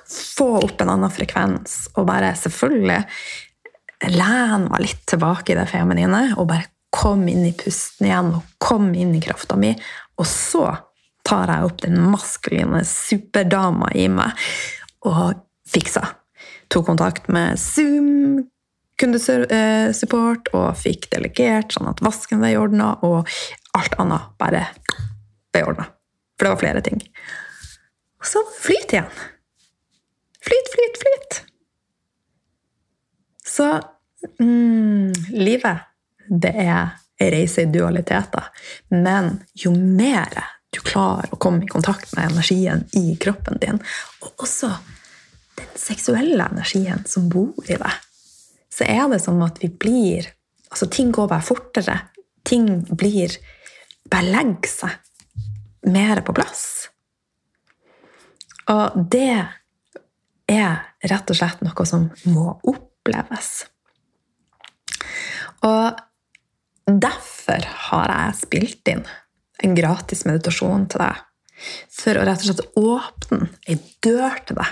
Få 0.09 0.49
opp 0.63 0.83
en 0.83 0.95
annen 0.95 1.13
frekvens, 1.13 1.85
og 1.95 2.09
bare 2.09 2.33
selvfølgelig 2.39 3.03
lene 4.15 4.71
meg 4.71 4.83
litt 4.83 5.05
tilbake 5.11 5.55
i 5.55 5.59
det 5.59 5.69
feminine, 5.71 6.25
og 6.39 6.49
bare 6.51 6.71
kom 6.95 7.27
inn 7.29 7.47
i 7.49 7.55
pusten 7.59 8.07
igjen 8.07 8.33
og 8.39 8.57
kom 8.63 8.93
inn 8.95 9.15
i 9.17 9.23
krafta 9.23 9.59
mi. 9.59 9.73
Og 10.21 10.29
så 10.31 10.69
tar 11.27 11.51
jeg 11.51 11.67
opp 11.67 11.81
den 11.83 11.99
maskuline 12.13 12.85
superdama 12.87 13.91
i 13.99 14.07
meg 14.13 14.39
og 15.09 15.41
fiksa. 15.69 16.05
Tok 16.71 16.87
kontakt 16.93 17.31
med 17.33 17.59
Zoom 17.61 18.45
kundesupport 19.01 20.53
og 20.55 20.77
fikk 20.79 21.09
delegert 21.11 21.75
sånn 21.75 21.91
at 21.91 22.03
vasken 22.05 22.43
ble 22.43 22.53
ordna, 22.61 22.93
og 23.03 23.27
alt 23.75 23.97
annet 23.99 24.29
bare 24.39 24.69
ble 25.55 25.65
ordna. 25.67 25.89
For 26.39 26.47
det 26.47 26.53
var 26.53 26.63
flere 26.63 26.85
ting. 26.87 27.01
Og 28.23 28.29
så 28.31 28.43
flyt 28.61 28.95
igjen. 28.95 29.11
Flyt, 30.45 30.71
flyt, 30.75 31.01
flyt. 31.03 31.41
Så 33.45 33.67
mm, 34.39 35.11
livet 35.35 35.83
det 36.29 36.55
er 36.55 36.95
ei 37.21 37.31
reise 37.31 37.65
i 37.65 37.71
dualiteter. 37.71 38.51
Men 38.91 39.39
jo 39.55 39.73
mer 39.75 40.33
du 40.75 40.81
klarer 40.83 41.31
å 41.31 41.39
komme 41.39 41.65
i 41.65 41.71
kontakt 41.71 42.17
med 42.17 42.33
energien 42.33 42.85
i 42.99 43.15
kroppen 43.21 43.61
din, 43.63 43.79
og 44.25 44.47
også 44.47 44.73
den 45.55 45.77
seksuelle 45.79 46.49
energien 46.51 47.05
som 47.07 47.29
bor 47.31 47.55
i 47.69 47.79
deg, 47.79 48.01
så 48.75 48.87
er 48.91 49.07
det 49.13 49.21
som 49.23 49.43
at 49.47 49.63
vi 49.63 49.71
blir 49.71 50.33
Altså, 50.75 50.89
ting 50.91 51.13
går 51.15 51.29
bare 51.31 51.45
fortere. 51.47 51.93
Ting 52.43 52.65
blir 52.99 53.31
Bare 54.11 54.27
legger 54.27 54.67
seg 54.67 55.93
mer 55.95 56.19
på 56.27 56.35
plass. 56.35 56.65
Og 58.73 58.97
det 59.13 59.37
er 60.51 60.75
rett 61.13 61.31
og 61.31 61.39
slett 61.39 61.63
noe 61.63 61.87
som 61.87 62.09
må 62.27 62.57
oppleves. 62.67 63.53
Og 65.65 66.03
Derfor 66.85 67.65
har 67.89 68.11
jeg 68.13 68.37
spilt 68.43 68.85
inn 68.93 69.07
en 69.65 69.77
gratis 69.77 70.25
meditasjon 70.29 70.85
til 70.93 71.01
deg. 71.01 71.17
For 71.95 72.19
å 72.19 72.25
rett 72.27 72.43
og 72.43 72.47
slett 72.51 72.77
åpne 72.77 73.47
ei 73.71 73.77
dør 74.05 74.35
til 74.45 74.57
deg. 74.59 74.71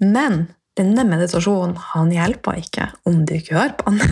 Men 0.00 0.46
denne 0.78 1.02
meditasjonen 1.08 1.76
han 1.92 2.08
hjelper 2.14 2.54
ikke 2.62 2.84
om 3.08 3.24
du 3.26 3.32
ikke 3.36 3.58
hører 3.58 3.74
på 3.80 3.84
den. 3.92 4.00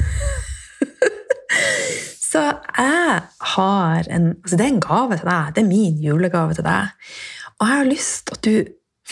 Så 2.26 2.42
jeg 2.42 3.22
har 3.54 4.00
en 4.12 4.26
altså 4.34 4.56
Det 4.58 4.66
er 4.66 4.74
en 4.74 4.84
gave 4.84 5.14
til 5.16 5.28
deg. 5.30 5.44
Det 5.54 5.60
er 5.62 5.70
min 5.70 5.96
julegave 6.02 6.52
til 6.58 6.66
deg. 6.66 6.82
Og 7.56 7.62
jeg 7.70 7.78
har 7.78 7.88
lyst 7.88 8.26
til 8.26 8.34
at 8.36 8.44
du 8.44 8.56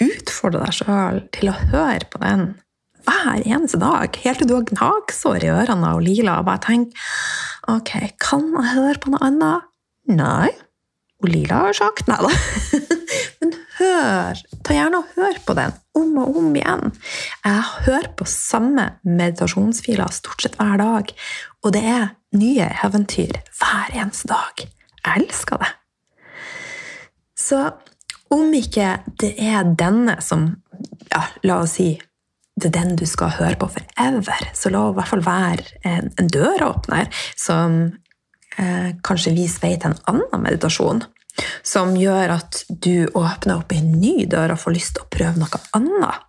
utfordrer 0.05 0.61
deg 0.67 0.75
sjøl 0.77 1.19
til 1.33 1.47
å 1.53 1.61
høre 1.71 2.07
på 2.11 2.17
den 2.21 2.43
hver 3.05 3.45
eneste 3.45 3.81
dag, 3.81 4.17
helt 4.25 4.41
til 4.43 4.51
du 4.51 4.57
har 4.57 4.69
gnagsår 4.69 5.45
i 5.45 5.53
ørene 5.53 5.95
og 5.97 6.05
lila, 6.05 6.41
og 6.41 6.49
bare 6.49 6.63
tenk 6.65 6.95
Ok, 7.71 7.97
kan 8.21 8.51
jeg 8.53 8.75
høre 8.75 9.01
på 9.01 9.13
noe 9.15 9.25
annet? 9.25 9.69
Nei. 10.13 10.51
Og 11.25 11.31
Lila 11.33 11.63
har 11.65 11.77
sagt 11.77 12.09
nei, 12.11 12.19
da. 12.21 12.31
Men 13.41 13.55
hør! 13.79 14.41
Ta 14.67 14.77
gjerne 14.77 15.01
og 15.01 15.15
hør 15.17 15.39
på 15.47 15.57
den 15.57 15.73
om 15.97 16.19
og 16.21 16.37
om 16.43 16.51
igjen. 16.53 16.93
Jeg 17.47 17.63
hører 17.87 18.11
på 18.19 18.27
samme 18.29 18.91
meditasjonsfiler 19.07 20.13
stort 20.13 20.45
sett 20.45 20.59
hver 20.61 20.77
dag, 20.83 21.15
og 21.65 21.73
det 21.77 21.85
er 21.89 22.13
nye 22.37 22.69
eventyr 22.85 23.41
hver 23.57 23.97
eneste 23.97 24.29
dag. 24.35 24.67
Jeg 25.01 25.25
elsker 25.25 25.65
det. 25.65 25.73
Så 27.41 27.63
om 28.35 28.53
ikke 28.57 28.99
det 29.21 29.35
er 29.41 29.65
denne 29.79 30.19
som 30.25 30.51
ja, 31.09 31.25
La 31.47 31.63
oss 31.65 31.79
si 31.79 31.95
det 32.55 32.71
er 32.71 32.77
den 32.77 32.95
du 32.99 33.05
skal 33.09 33.35
høre 33.35 33.59
på 33.59 33.69
forever. 33.75 34.49
Så 34.55 34.71
la 34.71 34.85
i 34.89 34.95
hvert 34.97 35.11
fall 35.11 35.25
være 35.27 35.81
en, 35.89 36.13
en 36.21 36.31
døråpner 36.31 37.11
som 37.35 37.81
eh, 38.59 38.95
kanskje 39.07 39.35
viser 39.35 39.67
vei 39.67 39.75
til 39.75 39.91
en 39.91 40.05
annen 40.13 40.45
meditasjon. 40.45 41.03
Som 41.67 41.97
gjør 41.99 42.37
at 42.37 42.61
du 42.69 43.11
åpner 43.19 43.59
opp 43.59 43.75
en 43.75 43.91
ny 43.99 44.23
dør 44.31 44.55
og 44.55 44.63
får 44.63 44.77
lyst 44.77 44.95
til 44.95 45.03
å 45.03 45.11
prøve 45.11 45.43
noe 45.43 45.63
annet. 45.75 46.23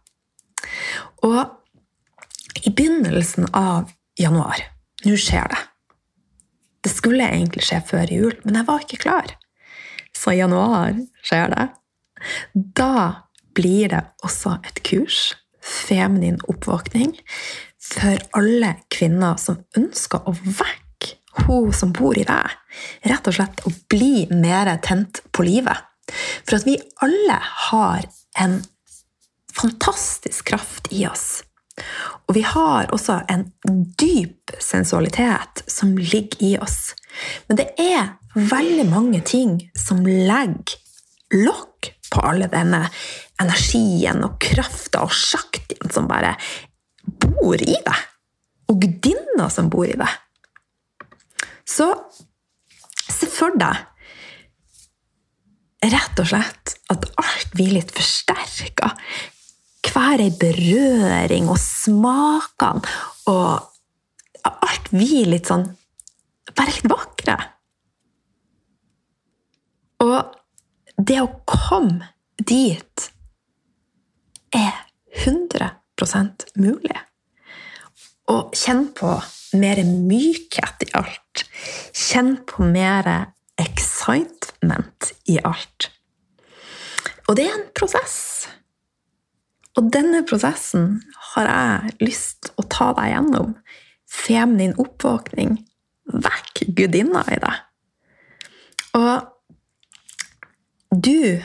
Og 1.25 2.65
i 2.65 2.73
begynnelsen 2.73 3.51
av 3.53 3.91
januar 4.17 4.71
Nå 5.05 5.13
skjer 5.21 5.51
det. 5.51 5.57
Det 6.81 6.89
skulle 6.89 7.27
egentlig 7.27 7.61
skje 7.67 7.77
før 7.85 8.09
jul, 8.09 8.31
men 8.41 8.55
jeg 8.57 8.65
var 8.65 8.81
ikke 8.81 8.97
klar. 9.03 9.33
Så 10.17 10.33
i 10.33 10.39
januar 10.39 10.95
skjer 11.21 11.51
det. 11.51 11.65
Da 12.79 12.95
blir 13.53 13.91
det 13.91 14.01
også 14.25 14.55
et 14.65 14.81
kurs 14.87 15.35
feminin 15.65 16.39
oppvåkning 16.49 17.15
for 17.85 18.21
alle 18.37 18.75
kvinner 18.93 19.39
som 19.41 19.61
ønsker 19.77 20.25
å 20.25 20.33
vekke 20.35 21.15
hun 21.45 21.73
som 21.75 21.91
bor 21.95 22.17
i 22.17 22.25
deg. 22.27 22.53
Rett 23.09 23.27
og 23.27 23.35
slett 23.37 23.65
å 23.67 23.73
bli 23.91 24.25
mer 24.31 24.71
tent 24.85 25.21
på 25.35 25.45
livet. 25.47 25.83
For 26.45 26.59
at 26.59 26.67
vi 26.67 26.77
alle 27.03 27.39
har 27.69 28.05
en 28.39 28.61
fantastisk 29.55 30.51
kraft 30.51 30.91
i 30.93 31.05
oss. 31.07 31.43
Og 32.27 32.37
vi 32.37 32.43
har 32.47 32.87
også 32.95 33.19
en 33.31 33.49
dyp 33.99 34.55
sensualitet 34.63 35.65
som 35.67 35.95
ligger 35.97 36.43
i 36.43 36.53
oss. 36.61 36.93
Men 37.47 37.59
det 37.59 37.67
er 37.81 38.15
veldig 38.35 38.87
mange 38.89 39.21
ting 39.27 39.59
som 39.75 40.03
legger 40.05 40.79
lokk 41.35 41.91
på 42.11 42.21
alle 42.23 42.47
denne 42.51 42.85
energien 43.41 44.23
og 44.25 44.37
krafta 44.41 45.03
og 45.05 45.13
sjaktien 45.13 45.91
som 45.93 46.07
bare 46.09 46.35
bor 47.05 47.59
i 47.59 47.75
deg. 47.75 48.05
Og 48.71 48.79
gudinna 48.81 49.49
som 49.53 49.69
bor 49.69 49.87
i 49.87 49.97
deg. 49.99 50.09
Så 51.65 51.89
se 53.11 53.27
for 53.29 53.55
deg 53.59 53.83
rett 55.85 56.19
og 56.21 56.29
slett 56.29 56.75
at 56.89 57.05
alt 57.21 57.51
blir 57.53 57.75
litt 57.75 57.91
forsterka 57.93 58.93
hver 59.85 60.21
ei 60.23 60.31
berøring 60.33 61.49
og 61.51 61.59
smakene 61.61 62.81
og 63.31 63.71
alt 64.49 64.91
blir 64.93 65.29
litt 65.33 65.51
sånn 65.51 65.67
Bare 66.55 66.71
litt 66.71 66.87
vakre. 66.87 67.33
Og 70.05 70.35
det 70.95 71.17
å 71.19 71.25
komme 71.49 72.13
dit 72.39 73.07
er 74.55 74.85
100% 75.25 76.47
mulig. 76.59 76.97
Og 78.31 78.55
kjenn 78.57 78.87
på 78.97 79.11
mer 79.59 79.81
mykhet 79.85 80.87
i 80.87 80.91
alt. 80.97 81.45
Kjenn 81.93 82.37
på 82.49 82.65
mer 82.65 83.09
excitement 83.61 85.11
i 85.31 85.37
alt. 85.43 85.91
Og 87.27 87.37
det 87.37 87.47
er 87.49 87.55
en 87.57 87.69
prosess. 87.77 88.47
Og 89.75 89.89
denne 89.91 90.23
prosessen 90.27 91.01
har 91.33 91.49
jeg 91.49 91.95
lyst 92.07 92.51
å 92.55 92.65
ta 92.71 92.91
deg 92.97 93.11
gjennom. 93.11 93.55
Feminin 94.07 94.75
oppvåkning. 94.81 95.57
Vekk 96.05 96.65
gudinna 96.77 97.25
i 97.33 97.39
deg. 97.41 97.63
Og 98.95 99.15
du 100.95 101.41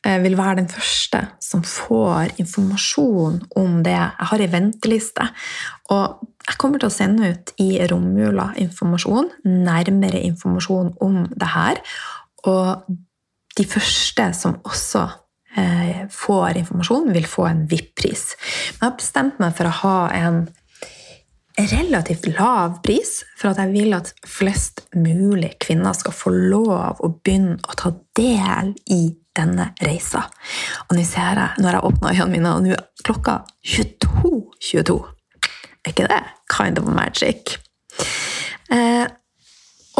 vil 0.00 0.36
være 0.38 0.62
den 0.62 0.68
første 0.72 1.18
som 1.44 1.62
får 1.66 2.38
informasjon 2.40 3.40
om 3.60 3.82
det. 3.84 3.92
Jeg 3.92 4.28
har 4.30 4.40
ei 4.40 4.48
venteliste, 4.52 5.26
og 5.92 6.22
jeg 6.48 6.56
kommer 6.58 6.80
til 6.80 6.88
å 6.88 6.94
sende 6.94 7.30
ut 7.34 7.52
i 7.60 7.68
romjula 7.90 8.50
informasjon, 8.62 9.28
nærmere 9.44 10.22
informasjon 10.30 10.94
om 11.04 11.22
det 11.34 11.50
her. 11.52 11.82
Og 12.48 12.88
de 13.58 13.66
første 13.68 14.30
som 14.38 14.56
også 14.64 15.08
Eh, 15.58 16.06
får 16.10 16.56
informasjon, 16.60 17.12
vil 17.12 17.26
få 17.26 17.48
en 17.48 17.64
VIP-pris. 17.66 18.36
Men 18.78 18.84
jeg 18.84 18.86
har 18.86 18.98
bestemt 19.00 19.40
meg 19.42 19.56
for 19.58 19.66
å 19.66 19.78
ha 19.80 19.96
en 20.14 20.44
relativt 21.70 22.26
lav 22.38 22.80
pris, 22.84 23.20
for 23.38 23.52
at 23.52 23.60
jeg 23.62 23.72
vil 23.74 23.96
at 23.96 24.12
flest 24.28 24.84
mulig 24.96 25.54
kvinner 25.62 25.96
skal 25.96 26.14
få 26.16 26.32
lov 26.34 27.02
å 27.02 27.12
begynne 27.20 27.58
å 27.66 27.76
ta 27.78 27.92
del 28.16 28.74
i 28.90 29.02
denne 29.36 29.70
reisa. 29.84 30.24
Og 30.88 30.96
nå 30.98 31.04
ser 31.06 31.38
jeg, 31.38 31.62
når 31.62 31.76
jeg 31.76 31.90
åpna 31.90 32.14
øynene 32.14 32.32
mine, 32.34 32.54
og 32.54 32.66
nå 32.66 32.74
er 32.76 32.86
klokka 33.06 33.40
22.22. 33.64 34.50
22. 34.60 35.04
Er 35.84 35.94
ikke 35.94 36.08
det 36.10 36.22
kind 36.52 36.78
of 36.78 36.88
magic? 36.92 37.56
Eh, 38.70 39.06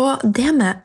og 0.01 0.25
det 0.25 0.51
med 0.55 0.83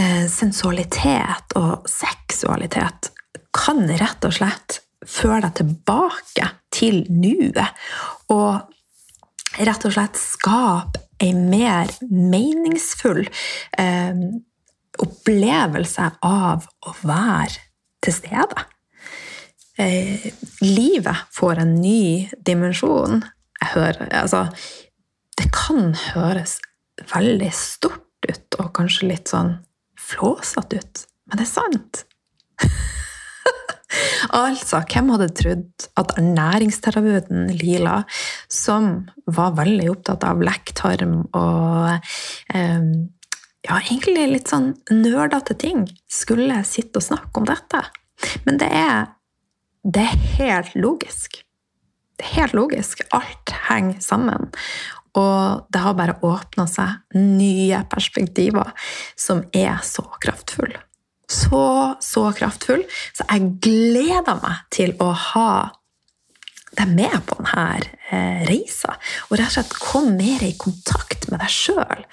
eh, 0.00 0.24
sensualitet 0.30 1.56
og 1.60 1.88
seksualitet 1.90 3.12
kan 3.52 3.84
rett 4.00 4.24
og 4.24 4.34
slett 4.34 4.80
føre 5.04 5.42
deg 5.44 5.58
tilbake 5.60 6.48
til 6.72 7.02
nuet. 7.10 7.76
Og 8.32 8.72
rett 9.60 9.84
og 9.86 9.94
slett 9.94 10.18
skape 10.20 11.02
en 11.22 11.44
mer 11.50 11.90
meningsfull 12.10 13.26
eh, 13.78 14.22
opplevelse 15.02 16.08
av 16.26 16.66
å 16.66 16.94
være 17.06 17.60
til 18.02 18.16
stede. 18.16 18.64
Eh, 19.80 20.30
livet 20.60 21.28
får 21.32 21.62
en 21.62 21.76
ny 21.80 22.28
dimensjon. 22.44 23.22
Jeg 23.60 23.74
hører 23.76 24.10
Altså, 24.22 24.46
det 25.38 25.48
kan 25.54 25.94
høres 26.12 26.58
veldig 27.14 27.52
stort 27.56 28.26
ut 28.28 28.58
og 28.60 28.72
kanskje 28.76 29.08
litt 29.14 29.30
sånn 29.32 29.56
flåsete 29.98 30.82
ut, 30.82 31.06
men 31.26 31.40
det 31.40 31.46
er 31.46 31.54
sant. 31.54 32.04
Altså, 34.32 34.82
hvem 34.88 35.10
hadde 35.14 35.30
trodd 35.36 35.86
at 36.00 36.14
ernæringsterapeuten 36.18 37.50
Lila, 37.60 38.02
som 38.50 39.08
var 39.26 39.56
veldig 39.58 39.88
opptatt 39.92 40.26
av 40.28 40.42
lekktarm 40.44 41.18
og 41.38 42.08
eh, 42.54 42.86
ja, 43.62 43.78
egentlig 43.78 44.28
litt 44.30 44.52
sånn 44.52 44.72
nerdete 44.90 45.56
ting, 45.58 45.84
skulle 46.10 46.62
sitte 46.68 47.02
og 47.02 47.08
snakke 47.10 47.42
om 47.42 47.48
dette? 47.48 47.84
Men 48.46 48.60
det 48.62 48.70
er, 48.70 49.12
det 49.82 50.06
er 50.06 50.28
helt 50.38 50.76
logisk. 50.78 51.42
Det 52.18 52.28
er 52.28 52.36
helt 52.42 52.56
logisk. 52.56 53.02
Alt 53.16 53.54
henger 53.68 54.00
sammen. 54.04 54.50
Og 55.18 55.66
det 55.72 55.82
har 55.84 55.98
bare 55.98 56.16
åpna 56.24 56.64
seg 56.70 57.18
nye 57.18 57.82
perspektiver 57.92 58.72
som 59.18 59.44
er 59.52 59.82
så 59.84 60.06
kraftfulle 60.22 60.80
så, 61.30 61.64
så 62.02 62.26
kraftfull. 62.36 62.82
Så 63.16 63.26
jeg 63.28 63.54
gleder 63.64 64.40
meg 64.42 64.66
til 64.74 64.94
å 65.02 65.12
ha 65.32 65.52
deg 66.78 66.92
med 66.96 67.18
på 67.28 67.36
denne 67.40 67.66
eh, 68.10 68.42
reisa. 68.48 68.96
Og 69.28 69.36
rett 69.38 69.50
og 69.50 69.56
slett 69.58 69.76
kom 69.80 70.14
mer 70.16 70.44
i 70.44 70.54
kontakt 70.60 71.28
med 71.30 71.42
deg 71.42 71.52
sjøl, 71.52 72.04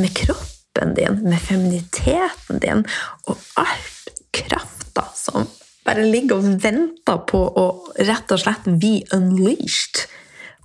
med 0.00 0.14
kroppen 0.16 0.94
din, 0.96 1.20
med 1.26 1.42
feminiteten 1.42 2.62
din, 2.62 2.84
og 3.28 3.42
alt 3.60 4.14
krafta 4.34 5.06
som 5.14 5.46
bare 5.84 6.06
ligger 6.08 6.40
og 6.40 6.62
venter 6.64 7.20
på 7.28 7.40
å 7.60 7.66
rett 8.06 8.32
og 8.32 8.40
slett 8.40 8.68
bli 8.70 8.96
unleashed. 9.14 10.06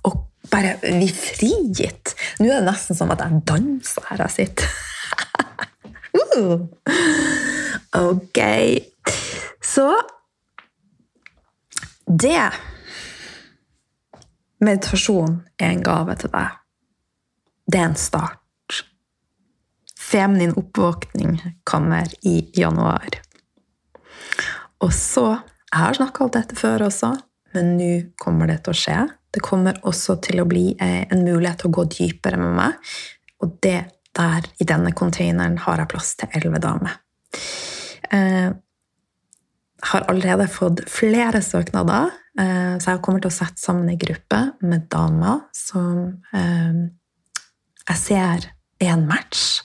Og 0.08 0.16
bare 0.50 0.78
bli 0.80 1.10
frigitt. 1.12 2.14
Nå 2.40 2.48
er 2.48 2.62
det 2.62 2.70
nesten 2.70 2.98
som 2.98 3.12
at 3.12 3.22
jeg 3.26 3.42
danser 3.50 4.08
her 4.08 4.24
jeg 4.24 4.36
sitter. 4.38 4.74
uh. 6.38 7.49
Ok. 7.96 8.38
Så 9.60 10.00
det 12.06 12.50
Meditasjon 14.60 15.40
er 15.58 15.72
en 15.72 15.82
gave 15.82 16.14
til 16.20 16.30
deg. 16.34 16.58
Det 17.70 17.80
er 17.80 17.88
en 17.88 17.96
start. 17.98 18.36
Feminin 19.96 20.52
oppvåkning 20.58 21.38
kommer 21.64 22.10
i 22.26 22.50
januar. 22.54 23.20
Og 24.80 24.92
så 24.94 25.38
Jeg 25.70 25.78
har 25.78 25.94
snakka 25.94 26.24
om 26.24 26.30
dette 26.34 26.56
før 26.58 26.82
også, 26.88 27.12
men 27.54 27.68
nå 27.78 27.90
kommer 28.18 28.50
det 28.50 28.56
til 28.64 28.72
å 28.72 28.78
skje. 28.80 28.96
Det 29.30 29.38
kommer 29.38 29.76
også 29.86 30.16
til 30.18 30.42
å 30.42 30.46
bli 30.50 30.72
eh, 30.82 31.04
en 31.06 31.22
mulighet 31.22 31.60
til 31.62 31.70
å 31.70 31.76
gå 31.76 31.84
dypere 31.94 32.40
med 32.40 32.56
meg. 32.56 32.88
Og 33.38 33.52
det 33.62 33.84
der, 34.18 34.48
i 34.58 34.66
denne 34.66 34.90
containeren, 34.90 35.60
har 35.62 35.78
jeg 35.78 35.92
plass 35.92 36.16
til 36.18 36.34
elleve 36.34 36.58
damer. 36.58 36.98
Eh, 38.08 38.50
har 39.82 40.00
allerede 40.12 40.48
fått 40.48 40.82
flere 40.90 41.40
søknader, 41.42 42.10
eh, 42.40 42.76
så 42.78 42.94
jeg 42.94 43.02
kommer 43.04 43.22
til 43.22 43.30
å 43.30 43.34
sette 43.34 43.60
sammen 43.60 43.88
en 43.88 44.00
gruppe 44.00 44.40
med 44.60 44.88
damer 44.92 45.46
som 45.56 46.20
eh, 46.36 46.82
jeg 47.88 48.00
ser 48.00 48.50
er 48.80 48.92
en 48.92 49.06
match 49.08 49.62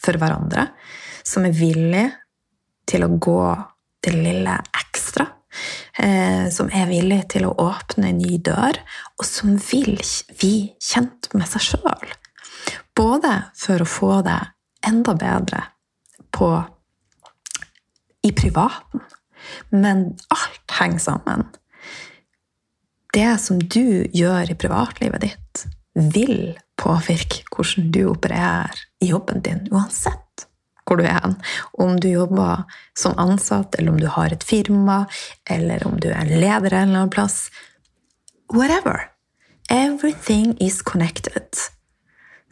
for 0.00 0.16
hverandre, 0.20 0.68
som 1.24 1.46
er 1.48 1.56
villig 1.56 2.04
til 2.88 3.06
å 3.06 3.14
gå 3.16 3.40
det 4.04 4.12
lille 4.16 4.58
ekstra. 4.80 5.30
som 6.50 6.66
er 6.74 6.88
villig 6.90 7.20
til 7.30 7.44
å 7.46 7.52
åpne 7.62 8.08
en 8.10 8.18
ny 8.18 8.40
dør, 8.42 8.74
og 9.14 9.24
som 9.24 9.52
vil 9.54 9.94
bli 10.40 10.74
kjent 10.82 11.28
med 11.32 11.46
seg 11.46 11.62
sjøl. 11.68 12.10
Både 12.98 13.30
for 13.54 13.78
å 13.80 13.86
få 13.86 14.16
det 14.26 14.40
enda 14.90 15.14
bedre 15.14 15.62
på 16.34 16.50
i 18.24 18.32
privaten. 18.32 19.04
Men 19.70 20.06
alt 20.32 20.76
henger 20.80 20.98
sammen. 20.98 21.46
Det 23.14 23.36
som 23.38 23.60
du 23.60 24.06
gjør 24.10 24.50
i 24.50 24.58
privatlivet 24.58 25.22
ditt, 25.22 25.64
vil 25.94 26.56
påvirke 26.80 27.44
hvordan 27.54 27.92
du 27.94 28.00
opererer 28.10 28.80
i 29.04 29.12
jobben 29.12 29.44
din, 29.44 29.62
uansett 29.70 30.48
hvor 30.84 31.00
du 31.00 31.06
er 31.06 31.20
hen. 31.22 31.36
Om 31.80 31.96
du 32.00 32.08
jobber 32.10 32.64
som 32.98 33.16
ansatt, 33.18 33.74
eller 33.78 33.94
om 33.94 34.00
du 34.00 34.08
har 34.10 34.32
et 34.32 34.44
firma, 34.44 35.04
eller 35.50 35.86
om 35.88 35.96
du 36.00 36.10
er 36.10 36.20
en 36.20 36.40
leder 36.40 36.74
en 36.74 36.88
eller 36.88 37.04
annen 37.04 37.14
plass. 37.14 37.48
Whatever. 38.52 39.08
Everything 39.70 40.56
is 40.60 40.82
connected. 40.82 41.48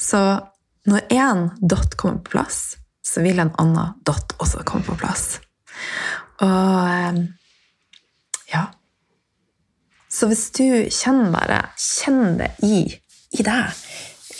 Så 0.00 0.40
når 0.88 1.00
én 1.10 1.50
dot 1.60 1.94
kommer 1.96 2.18
på 2.24 2.38
plass, 2.38 2.76
så 3.04 3.22
vil 3.22 3.38
en 3.38 3.52
annen 3.58 3.98
dot 4.06 4.32
også 4.40 4.64
komme 4.64 4.86
på 4.86 4.96
plass. 4.96 5.40
Og 6.42 6.88
ehm, 6.90 7.20
ja, 8.52 8.66
Så 10.12 10.28
hvis 10.30 10.48
du 10.56 10.66
kjenner 10.92 11.32
bare 11.34 11.60
Kjenn 11.78 12.38
det 12.40 12.50
i, 12.66 12.84
i 13.38 13.46
deg. 13.46 13.84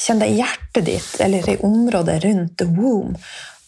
Kjenn 0.02 0.22
det 0.22 0.32
i 0.32 0.40
hjertet 0.40 0.88
ditt 0.88 1.12
eller 1.22 1.46
i 1.48 1.60
området 1.62 2.18
rundt 2.24 2.58
the 2.60 2.66
womb. 2.66 3.14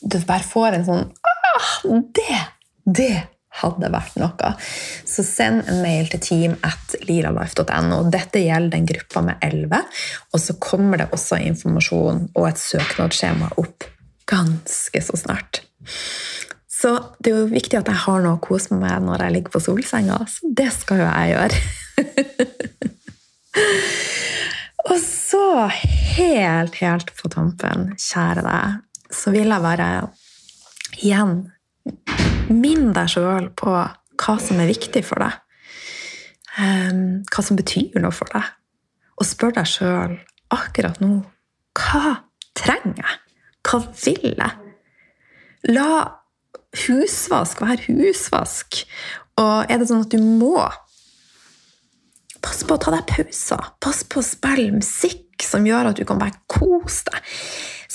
Du 0.02 0.18
bare 0.26 0.44
får 0.44 0.80
en 0.80 0.88
sånn 0.88 1.06
ah, 1.30 1.78
Det! 1.86 2.42
Det 2.84 3.14
hadde 3.62 3.88
vært 3.92 4.16
noe. 4.18 4.50
Så 5.08 5.24
send 5.24 5.68
en 5.70 5.80
mail 5.84 6.10
til 6.12 6.22
team 6.24 6.56
at 6.66 6.96
liralife.no. 7.06 8.00
Dette 8.12 8.42
gjelder 8.42 8.74
den 8.74 8.88
gruppa 8.88 9.22
med 9.28 9.46
11. 9.46 9.78
Og 10.34 10.42
så 10.42 10.56
kommer 10.60 11.00
det 11.00 11.10
også 11.14 11.38
informasjon 11.40 12.26
og 12.34 12.48
et 12.50 12.60
søknadsskjema 12.60 13.52
opp 13.62 13.86
ganske 14.28 15.02
så 15.06 15.20
snart. 15.20 15.62
Så 16.74 16.90
det 17.22 17.30
er 17.30 17.38
jo 17.38 17.52
viktig 17.52 17.78
at 17.78 17.88
jeg 17.90 18.02
har 18.04 18.24
noe 18.24 18.36
å 18.36 18.42
kose 18.42 18.74
meg 18.74 18.82
med 18.82 19.06
når 19.06 19.18
jeg 19.24 19.34
ligger 19.36 19.54
på 19.54 19.62
solsenga. 19.62 20.18
Så 20.30 20.40
det 20.58 20.70
skal 20.74 20.96
jo 21.04 21.06
jeg 21.06 21.26
gjøre. 21.34 21.56
og 24.90 24.98
så, 25.04 25.44
helt, 26.16 26.74
helt 26.82 27.14
på 27.20 27.30
tampen, 27.32 27.92
kjære 28.00 28.42
deg, 28.48 28.66
så 29.14 29.26
vil 29.34 29.54
jeg 29.54 29.64
bare 29.64 29.88
igjen 30.98 31.34
minne 32.50 32.92
deg 32.96 33.08
sjøl 33.12 33.48
på 33.56 33.70
hva 33.70 34.34
som 34.42 34.60
er 34.62 34.70
viktig 34.70 35.04
for 35.06 35.22
deg. 35.22 35.38
Ehm, 36.58 37.22
hva 37.30 37.42
som 37.42 37.58
betyr 37.58 37.98
noe 38.02 38.14
for 38.14 38.30
deg. 38.34 38.50
Og 39.18 39.26
spør 39.26 39.54
deg 39.60 39.70
sjøl 39.70 40.18
akkurat 40.54 41.00
nå 41.02 41.22
hva 41.74 42.18
trenger 42.54 43.00
jeg? 43.00 43.16
Hva 43.64 43.80
vil 44.04 44.34
jeg? 44.34 44.52
La 45.74 45.88
husvask 46.86 47.62
være 47.62 47.86
husvask. 47.88 48.82
Og 49.40 49.70
er 49.70 49.80
det 49.80 49.90
sånn 49.90 50.04
at 50.06 50.14
du 50.14 50.20
må 50.22 50.58
Pass 52.44 52.60
på 52.68 52.76
å 52.76 52.80
ta 52.80 52.92
deg 52.92 53.06
pauser. 53.08 53.70
Pass 53.80 54.02
på 54.04 54.20
å 54.20 54.26
spille 54.26 54.74
musikk 54.74 55.40
som 55.40 55.64
gjør 55.64 55.88
at 55.88 55.96
du 55.96 56.04
kan 56.04 56.18
bare 56.20 56.36
kose 56.50 57.06
deg. 57.08 57.30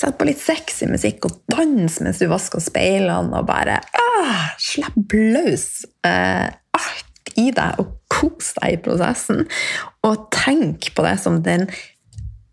Sett 0.00 0.16
på 0.18 0.26
litt 0.26 0.40
sexy 0.42 0.88
musikk 0.90 1.28
og 1.28 1.36
dans 1.52 1.98
mens 2.02 2.18
du 2.18 2.26
vasker 2.26 2.62
speilene, 2.64 3.30
og 3.36 3.46
bare 3.46 3.76
ah, 3.78 4.48
slipp 4.58 5.14
løs 5.14 5.84
eh, 6.08 6.48
alt 6.50 7.32
i 7.38 7.50
deg 7.54 7.78
og 7.82 7.94
kos 8.10 8.54
deg 8.58 8.74
i 8.74 8.82
prosessen. 8.82 9.44
Og 10.08 10.26
tenk 10.34 10.90
på 10.96 11.06
det 11.06 11.16
som 11.22 11.38
den 11.46 11.68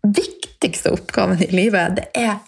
viktigste 0.04 0.92
oppgaven 0.94 1.42
i 1.42 1.50
livet. 1.50 1.98
Det 1.98 2.08
er 2.14 2.38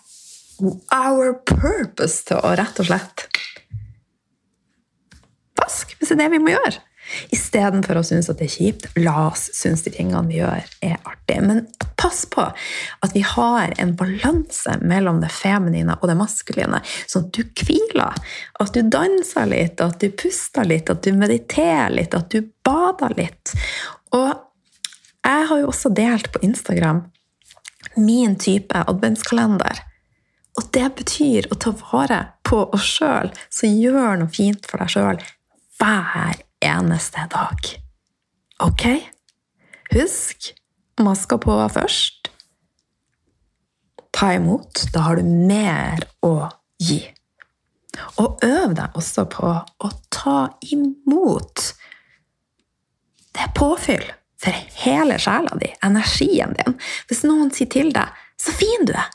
our 0.94 1.34
purpose 1.48 2.26
til 2.28 2.38
å 2.38 2.54
rett 2.58 2.78
og 2.82 2.90
slett 2.90 3.26
vaske, 5.70 5.98
hvis 5.98 6.10
det 6.10 6.18
er 6.18 6.24
det 6.24 6.32
vi 6.34 6.42
må 6.42 6.54
gjøre. 6.56 6.80
Istedenfor 7.34 7.98
å 7.98 8.02
synes 8.06 8.28
at 8.30 8.38
det 8.38 8.46
er 8.46 8.54
kjipt. 8.54 8.86
La 9.00 9.30
oss 9.30 9.48
synes 9.56 9.82
de 9.82 9.92
tingene 9.94 10.22
vi 10.28 10.38
gjør, 10.38 10.66
er 10.84 10.98
artig. 11.08 11.38
Men 11.46 11.64
pass 12.00 12.22
på 12.30 12.44
at 12.44 13.16
vi 13.16 13.22
har 13.26 13.74
en 13.82 13.94
balanse 13.98 14.76
mellom 14.82 15.20
det 15.22 15.32
feminine 15.34 15.96
og 15.98 16.06
det 16.10 16.16
maskuline, 16.20 16.82
sånn 17.10 17.26
at 17.28 17.36
du 17.36 17.64
hviler, 17.64 18.20
at 18.62 18.74
du 18.76 18.82
danser 18.86 19.50
litt, 19.50 19.82
at 19.82 19.98
du 20.02 20.10
puster 20.22 20.68
litt, 20.68 20.92
at 20.92 21.02
du 21.06 21.16
mediterer 21.16 21.90
litt, 21.94 22.14
at 22.14 22.30
du 22.30 22.46
bader 22.66 23.16
litt. 23.18 23.54
Og 24.16 24.30
jeg 25.26 25.48
har 25.50 25.62
jo 25.62 25.70
også 25.72 25.92
delt 25.94 26.30
på 26.32 26.44
Instagram 26.46 27.04
min 27.98 28.36
type 28.38 28.84
adventskalender. 28.86 29.82
Og 30.58 30.66
det 30.74 30.86
betyr 30.98 31.50
å 31.50 31.58
ta 31.58 31.72
vare 31.90 32.22
på 32.46 32.62
oss 32.74 32.86
sjøl, 32.98 33.30
så 33.50 33.68
gjør 33.68 34.20
noe 34.20 34.34
fint 34.34 34.66
for 34.68 34.82
deg 34.82 34.94
sjøl 34.94 35.20
hver 35.80 36.42
eneste 36.60 37.26
dag. 37.32 37.70
Ok? 38.62 38.84
Husk 39.94 40.52
maska 41.00 41.38
på 41.38 41.56
først. 41.72 42.28
Ta 44.12 44.34
imot. 44.34 44.84
Da 44.92 45.06
har 45.06 45.16
du 45.16 45.24
mer 45.24 46.04
å 46.26 46.50
gi. 46.80 47.00
Og 48.20 48.42
øv 48.44 48.74
deg 48.76 48.96
også 48.96 49.26
på 49.32 49.50
å 49.50 49.90
ta 50.12 50.38
imot. 50.72 51.70
Det 53.30 53.46
er 53.46 53.54
påfyll 53.56 54.04
for 54.40 54.56
hele 54.82 55.18
sjela 55.20 55.56
di, 55.60 55.68
energien 55.84 56.54
din. 56.58 56.76
Hvis 57.08 57.24
noen 57.28 57.50
sier 57.54 57.68
til 57.70 57.92
deg 57.92 58.08
'så 58.40 58.52
fin 58.56 58.86
du 58.88 58.92
er', 58.92 59.10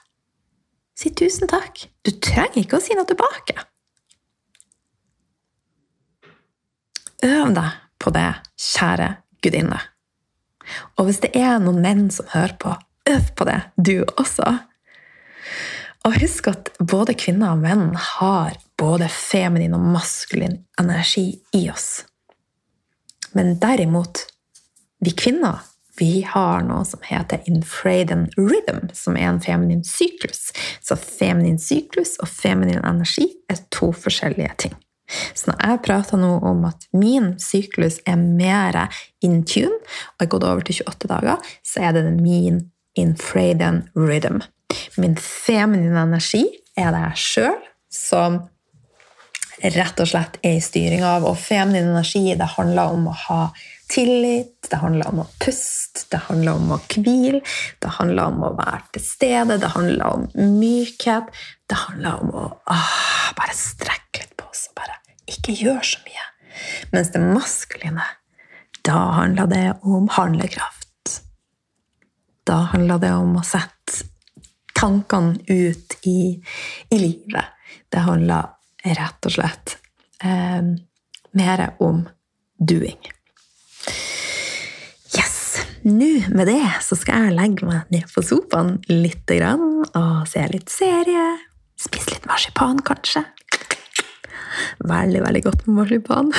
si 0.95 1.09
tusen 1.09 1.47
takk. 1.47 1.87
Du 2.05 2.11
trenger 2.11 2.61
ikke 2.61 2.77
å 2.77 2.81
si 2.81 2.93
noe 2.93 3.05
tilbake. 3.05 3.57
Øv 7.23 7.53
deg 7.55 7.77
på 8.01 8.11
det, 8.15 8.31
kjære 8.59 9.09
gudinne. 9.45 9.79
Og 10.97 11.07
hvis 11.07 11.21
det 11.23 11.31
er 11.37 11.59
noen 11.61 11.81
menn 11.83 12.07
som 12.11 12.27
hører 12.33 12.55
på, 12.61 12.73
øv 13.09 13.29
på 13.37 13.47
det, 13.47 13.59
du 13.77 14.01
også. 14.17 14.57
Og 16.05 16.17
husk 16.21 16.49
at 16.51 16.73
både 16.79 17.15
kvinner 17.17 17.53
og 17.55 17.63
menn 17.63 17.93
har 17.97 18.57
både 18.77 19.07
feminin 19.09 19.77
og 19.77 19.85
maskulin 19.95 20.59
energi 20.81 21.27
i 21.55 21.67
oss. 21.71 22.03
Men 23.35 23.55
derimot, 23.61 24.25
vi 25.03 25.13
kvinner 25.17 25.63
vi 25.97 26.25
har 26.27 26.63
noe 26.67 26.83
som 26.85 26.99
heter 27.07 27.43
infraden 27.47 28.27
rhythm, 28.35 28.89
som 28.93 29.15
er 29.15 29.29
en 29.29 29.41
feminin 29.41 29.83
syklus. 29.87 30.49
Så 30.83 30.97
feminin 30.99 31.59
syklus 31.59 32.17
og 32.19 32.27
feminin 32.27 32.83
energi 32.83 33.29
er 33.51 33.61
to 33.71 33.93
forskjellige 33.95 34.51
ting. 34.65 34.75
Så 35.07 35.51
når 35.51 35.59
jeg 35.61 35.83
prater 35.85 36.21
nå 36.21 36.31
om 36.45 36.65
at 36.69 36.87
min 36.95 37.33
syklus 37.41 37.99
er 38.09 38.17
mer 38.17 38.87
in 39.25 39.43
tune, 39.45 39.77
og 40.15 40.25
er 40.25 40.31
gått 40.31 40.47
over 40.47 40.65
til 40.65 40.81
28 40.81 41.11
dager, 41.11 41.53
så 41.65 41.87
er 41.87 41.97
det 41.97 42.05
min 42.17 42.63
infradian 42.97 43.83
rhythm. 43.95 44.41
Min 44.97 45.15
feminine 45.19 46.01
energi 46.07 46.45
er 46.77 46.91
det 46.95 47.05
jeg 47.05 47.23
sjøl 47.25 47.63
som 47.93 48.41
rett 49.63 50.01
og 50.03 50.09
slett 50.09 50.37
er 50.43 50.57
i 50.57 50.63
styring 50.63 51.03
av. 51.05 51.25
Og 51.27 51.37
feminin 51.39 51.93
energi 51.93 52.35
det 52.37 52.49
handler 52.57 52.95
om 52.95 53.09
å 53.11 53.15
ha 53.25 53.41
tillit, 53.91 54.57
det 54.69 54.79
handler 54.81 55.11
om 55.11 55.21
å 55.23 55.27
puste, 55.41 56.07
det 56.11 56.23
handler 56.27 56.57
om 56.57 56.73
å 56.75 56.79
hvile, 56.89 57.41
det 57.83 57.91
handler 57.99 58.33
om 58.33 58.47
å 58.47 58.53
være 58.57 58.95
til 58.95 59.05
stede, 59.05 59.59
det 59.61 59.71
handler 59.75 60.05
om 60.09 60.57
mykhet. 60.59 61.29
Det 61.65 61.77
handler 61.87 62.21
om 62.21 62.33
å 62.37 62.45
ah, 62.69 63.29
bare 63.37 63.55
strekke 63.57 64.21
litt 64.21 64.34
på 64.69 64.75
og 64.75 64.81
bare 64.81 64.99
ikke 65.29 65.55
gjør 65.57 65.81
så 65.85 66.01
mye. 66.05 66.25
Mens 66.93 67.11
det 67.13 67.21
maskuline, 67.21 68.05
da 68.85 68.97
handler 69.19 69.49
det 69.51 69.65
om 69.83 70.09
handlekraft. 70.13 71.21
Da 72.45 72.61
handler 72.73 73.01
det 73.01 73.11
om 73.17 73.33
å 73.39 73.45
sette 73.45 74.05
tankene 74.75 75.39
ut 75.49 75.97
i, 76.05 76.35
i 76.91 76.99
livet. 76.99 77.55
Det 77.89 78.05
handler 78.05 78.53
rett 78.85 79.27
og 79.27 79.33
slett 79.33 79.77
eh, 80.21 80.61
mer 81.35 81.67
om 81.81 82.05
doing. 82.59 83.01
Nå 85.85 86.07
med 86.33 86.47
det 86.49 86.63
så 86.81 86.95
skal 86.97 87.27
jeg 87.27 87.35
legge 87.37 87.67
meg 87.67 87.91
ned 87.93 88.07
på 88.09 88.23
sofaen 88.25 88.79
litt 88.89 89.29
og 89.29 90.23
se 90.25 90.41
litt 90.49 90.71
serie. 90.73 91.25
Spise 91.77 92.15
litt 92.15 92.25
marsipan, 92.25 92.79
kanskje. 92.81 93.21
Veldig, 94.85 95.21
veldig 95.25 95.43
godt 95.45 95.65
med 95.67 95.77
marsipan. 95.81 96.31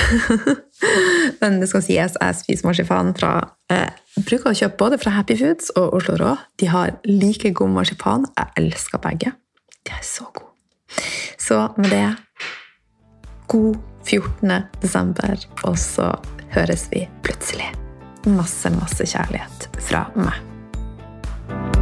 Men 1.41 1.61
det 1.61 1.71
skal 1.71 1.85
sies, 1.85 2.19
jeg 2.21 2.39
spiser 2.41 2.69
marsipan 2.69 3.13
fra 3.17 3.33
eh, 3.73 3.91
bruker 4.17 4.53
å 4.53 4.57
kjøpe 4.57 4.81
både 4.81 5.01
fra 5.03 5.15
Happy 5.19 5.37
Foods 5.41 5.73
og 5.77 5.97
Oslo 5.99 6.17
Rå. 6.21 6.35
De 6.61 6.71
har 6.73 6.97
like 7.09 7.53
god 7.57 7.75
marsipan. 7.79 8.29
Jeg 8.37 8.53
elsker 8.63 9.03
begge. 9.03 9.35
De 9.87 9.95
er 9.95 10.05
så 10.07 10.29
gode. 10.33 10.53
Så 11.39 11.61
med 11.77 11.91
det 11.93 12.07
God 13.51 13.77
14. 14.07 14.51
desember, 14.83 15.47
og 15.67 15.79
så 15.79 16.13
høres 16.55 16.87
vi 16.93 17.07
plutselig 17.27 17.71
masse, 18.27 18.71
masse 18.75 19.07
kjærlighet 19.07 19.71
fra 19.79 20.07
meg. 20.19 21.76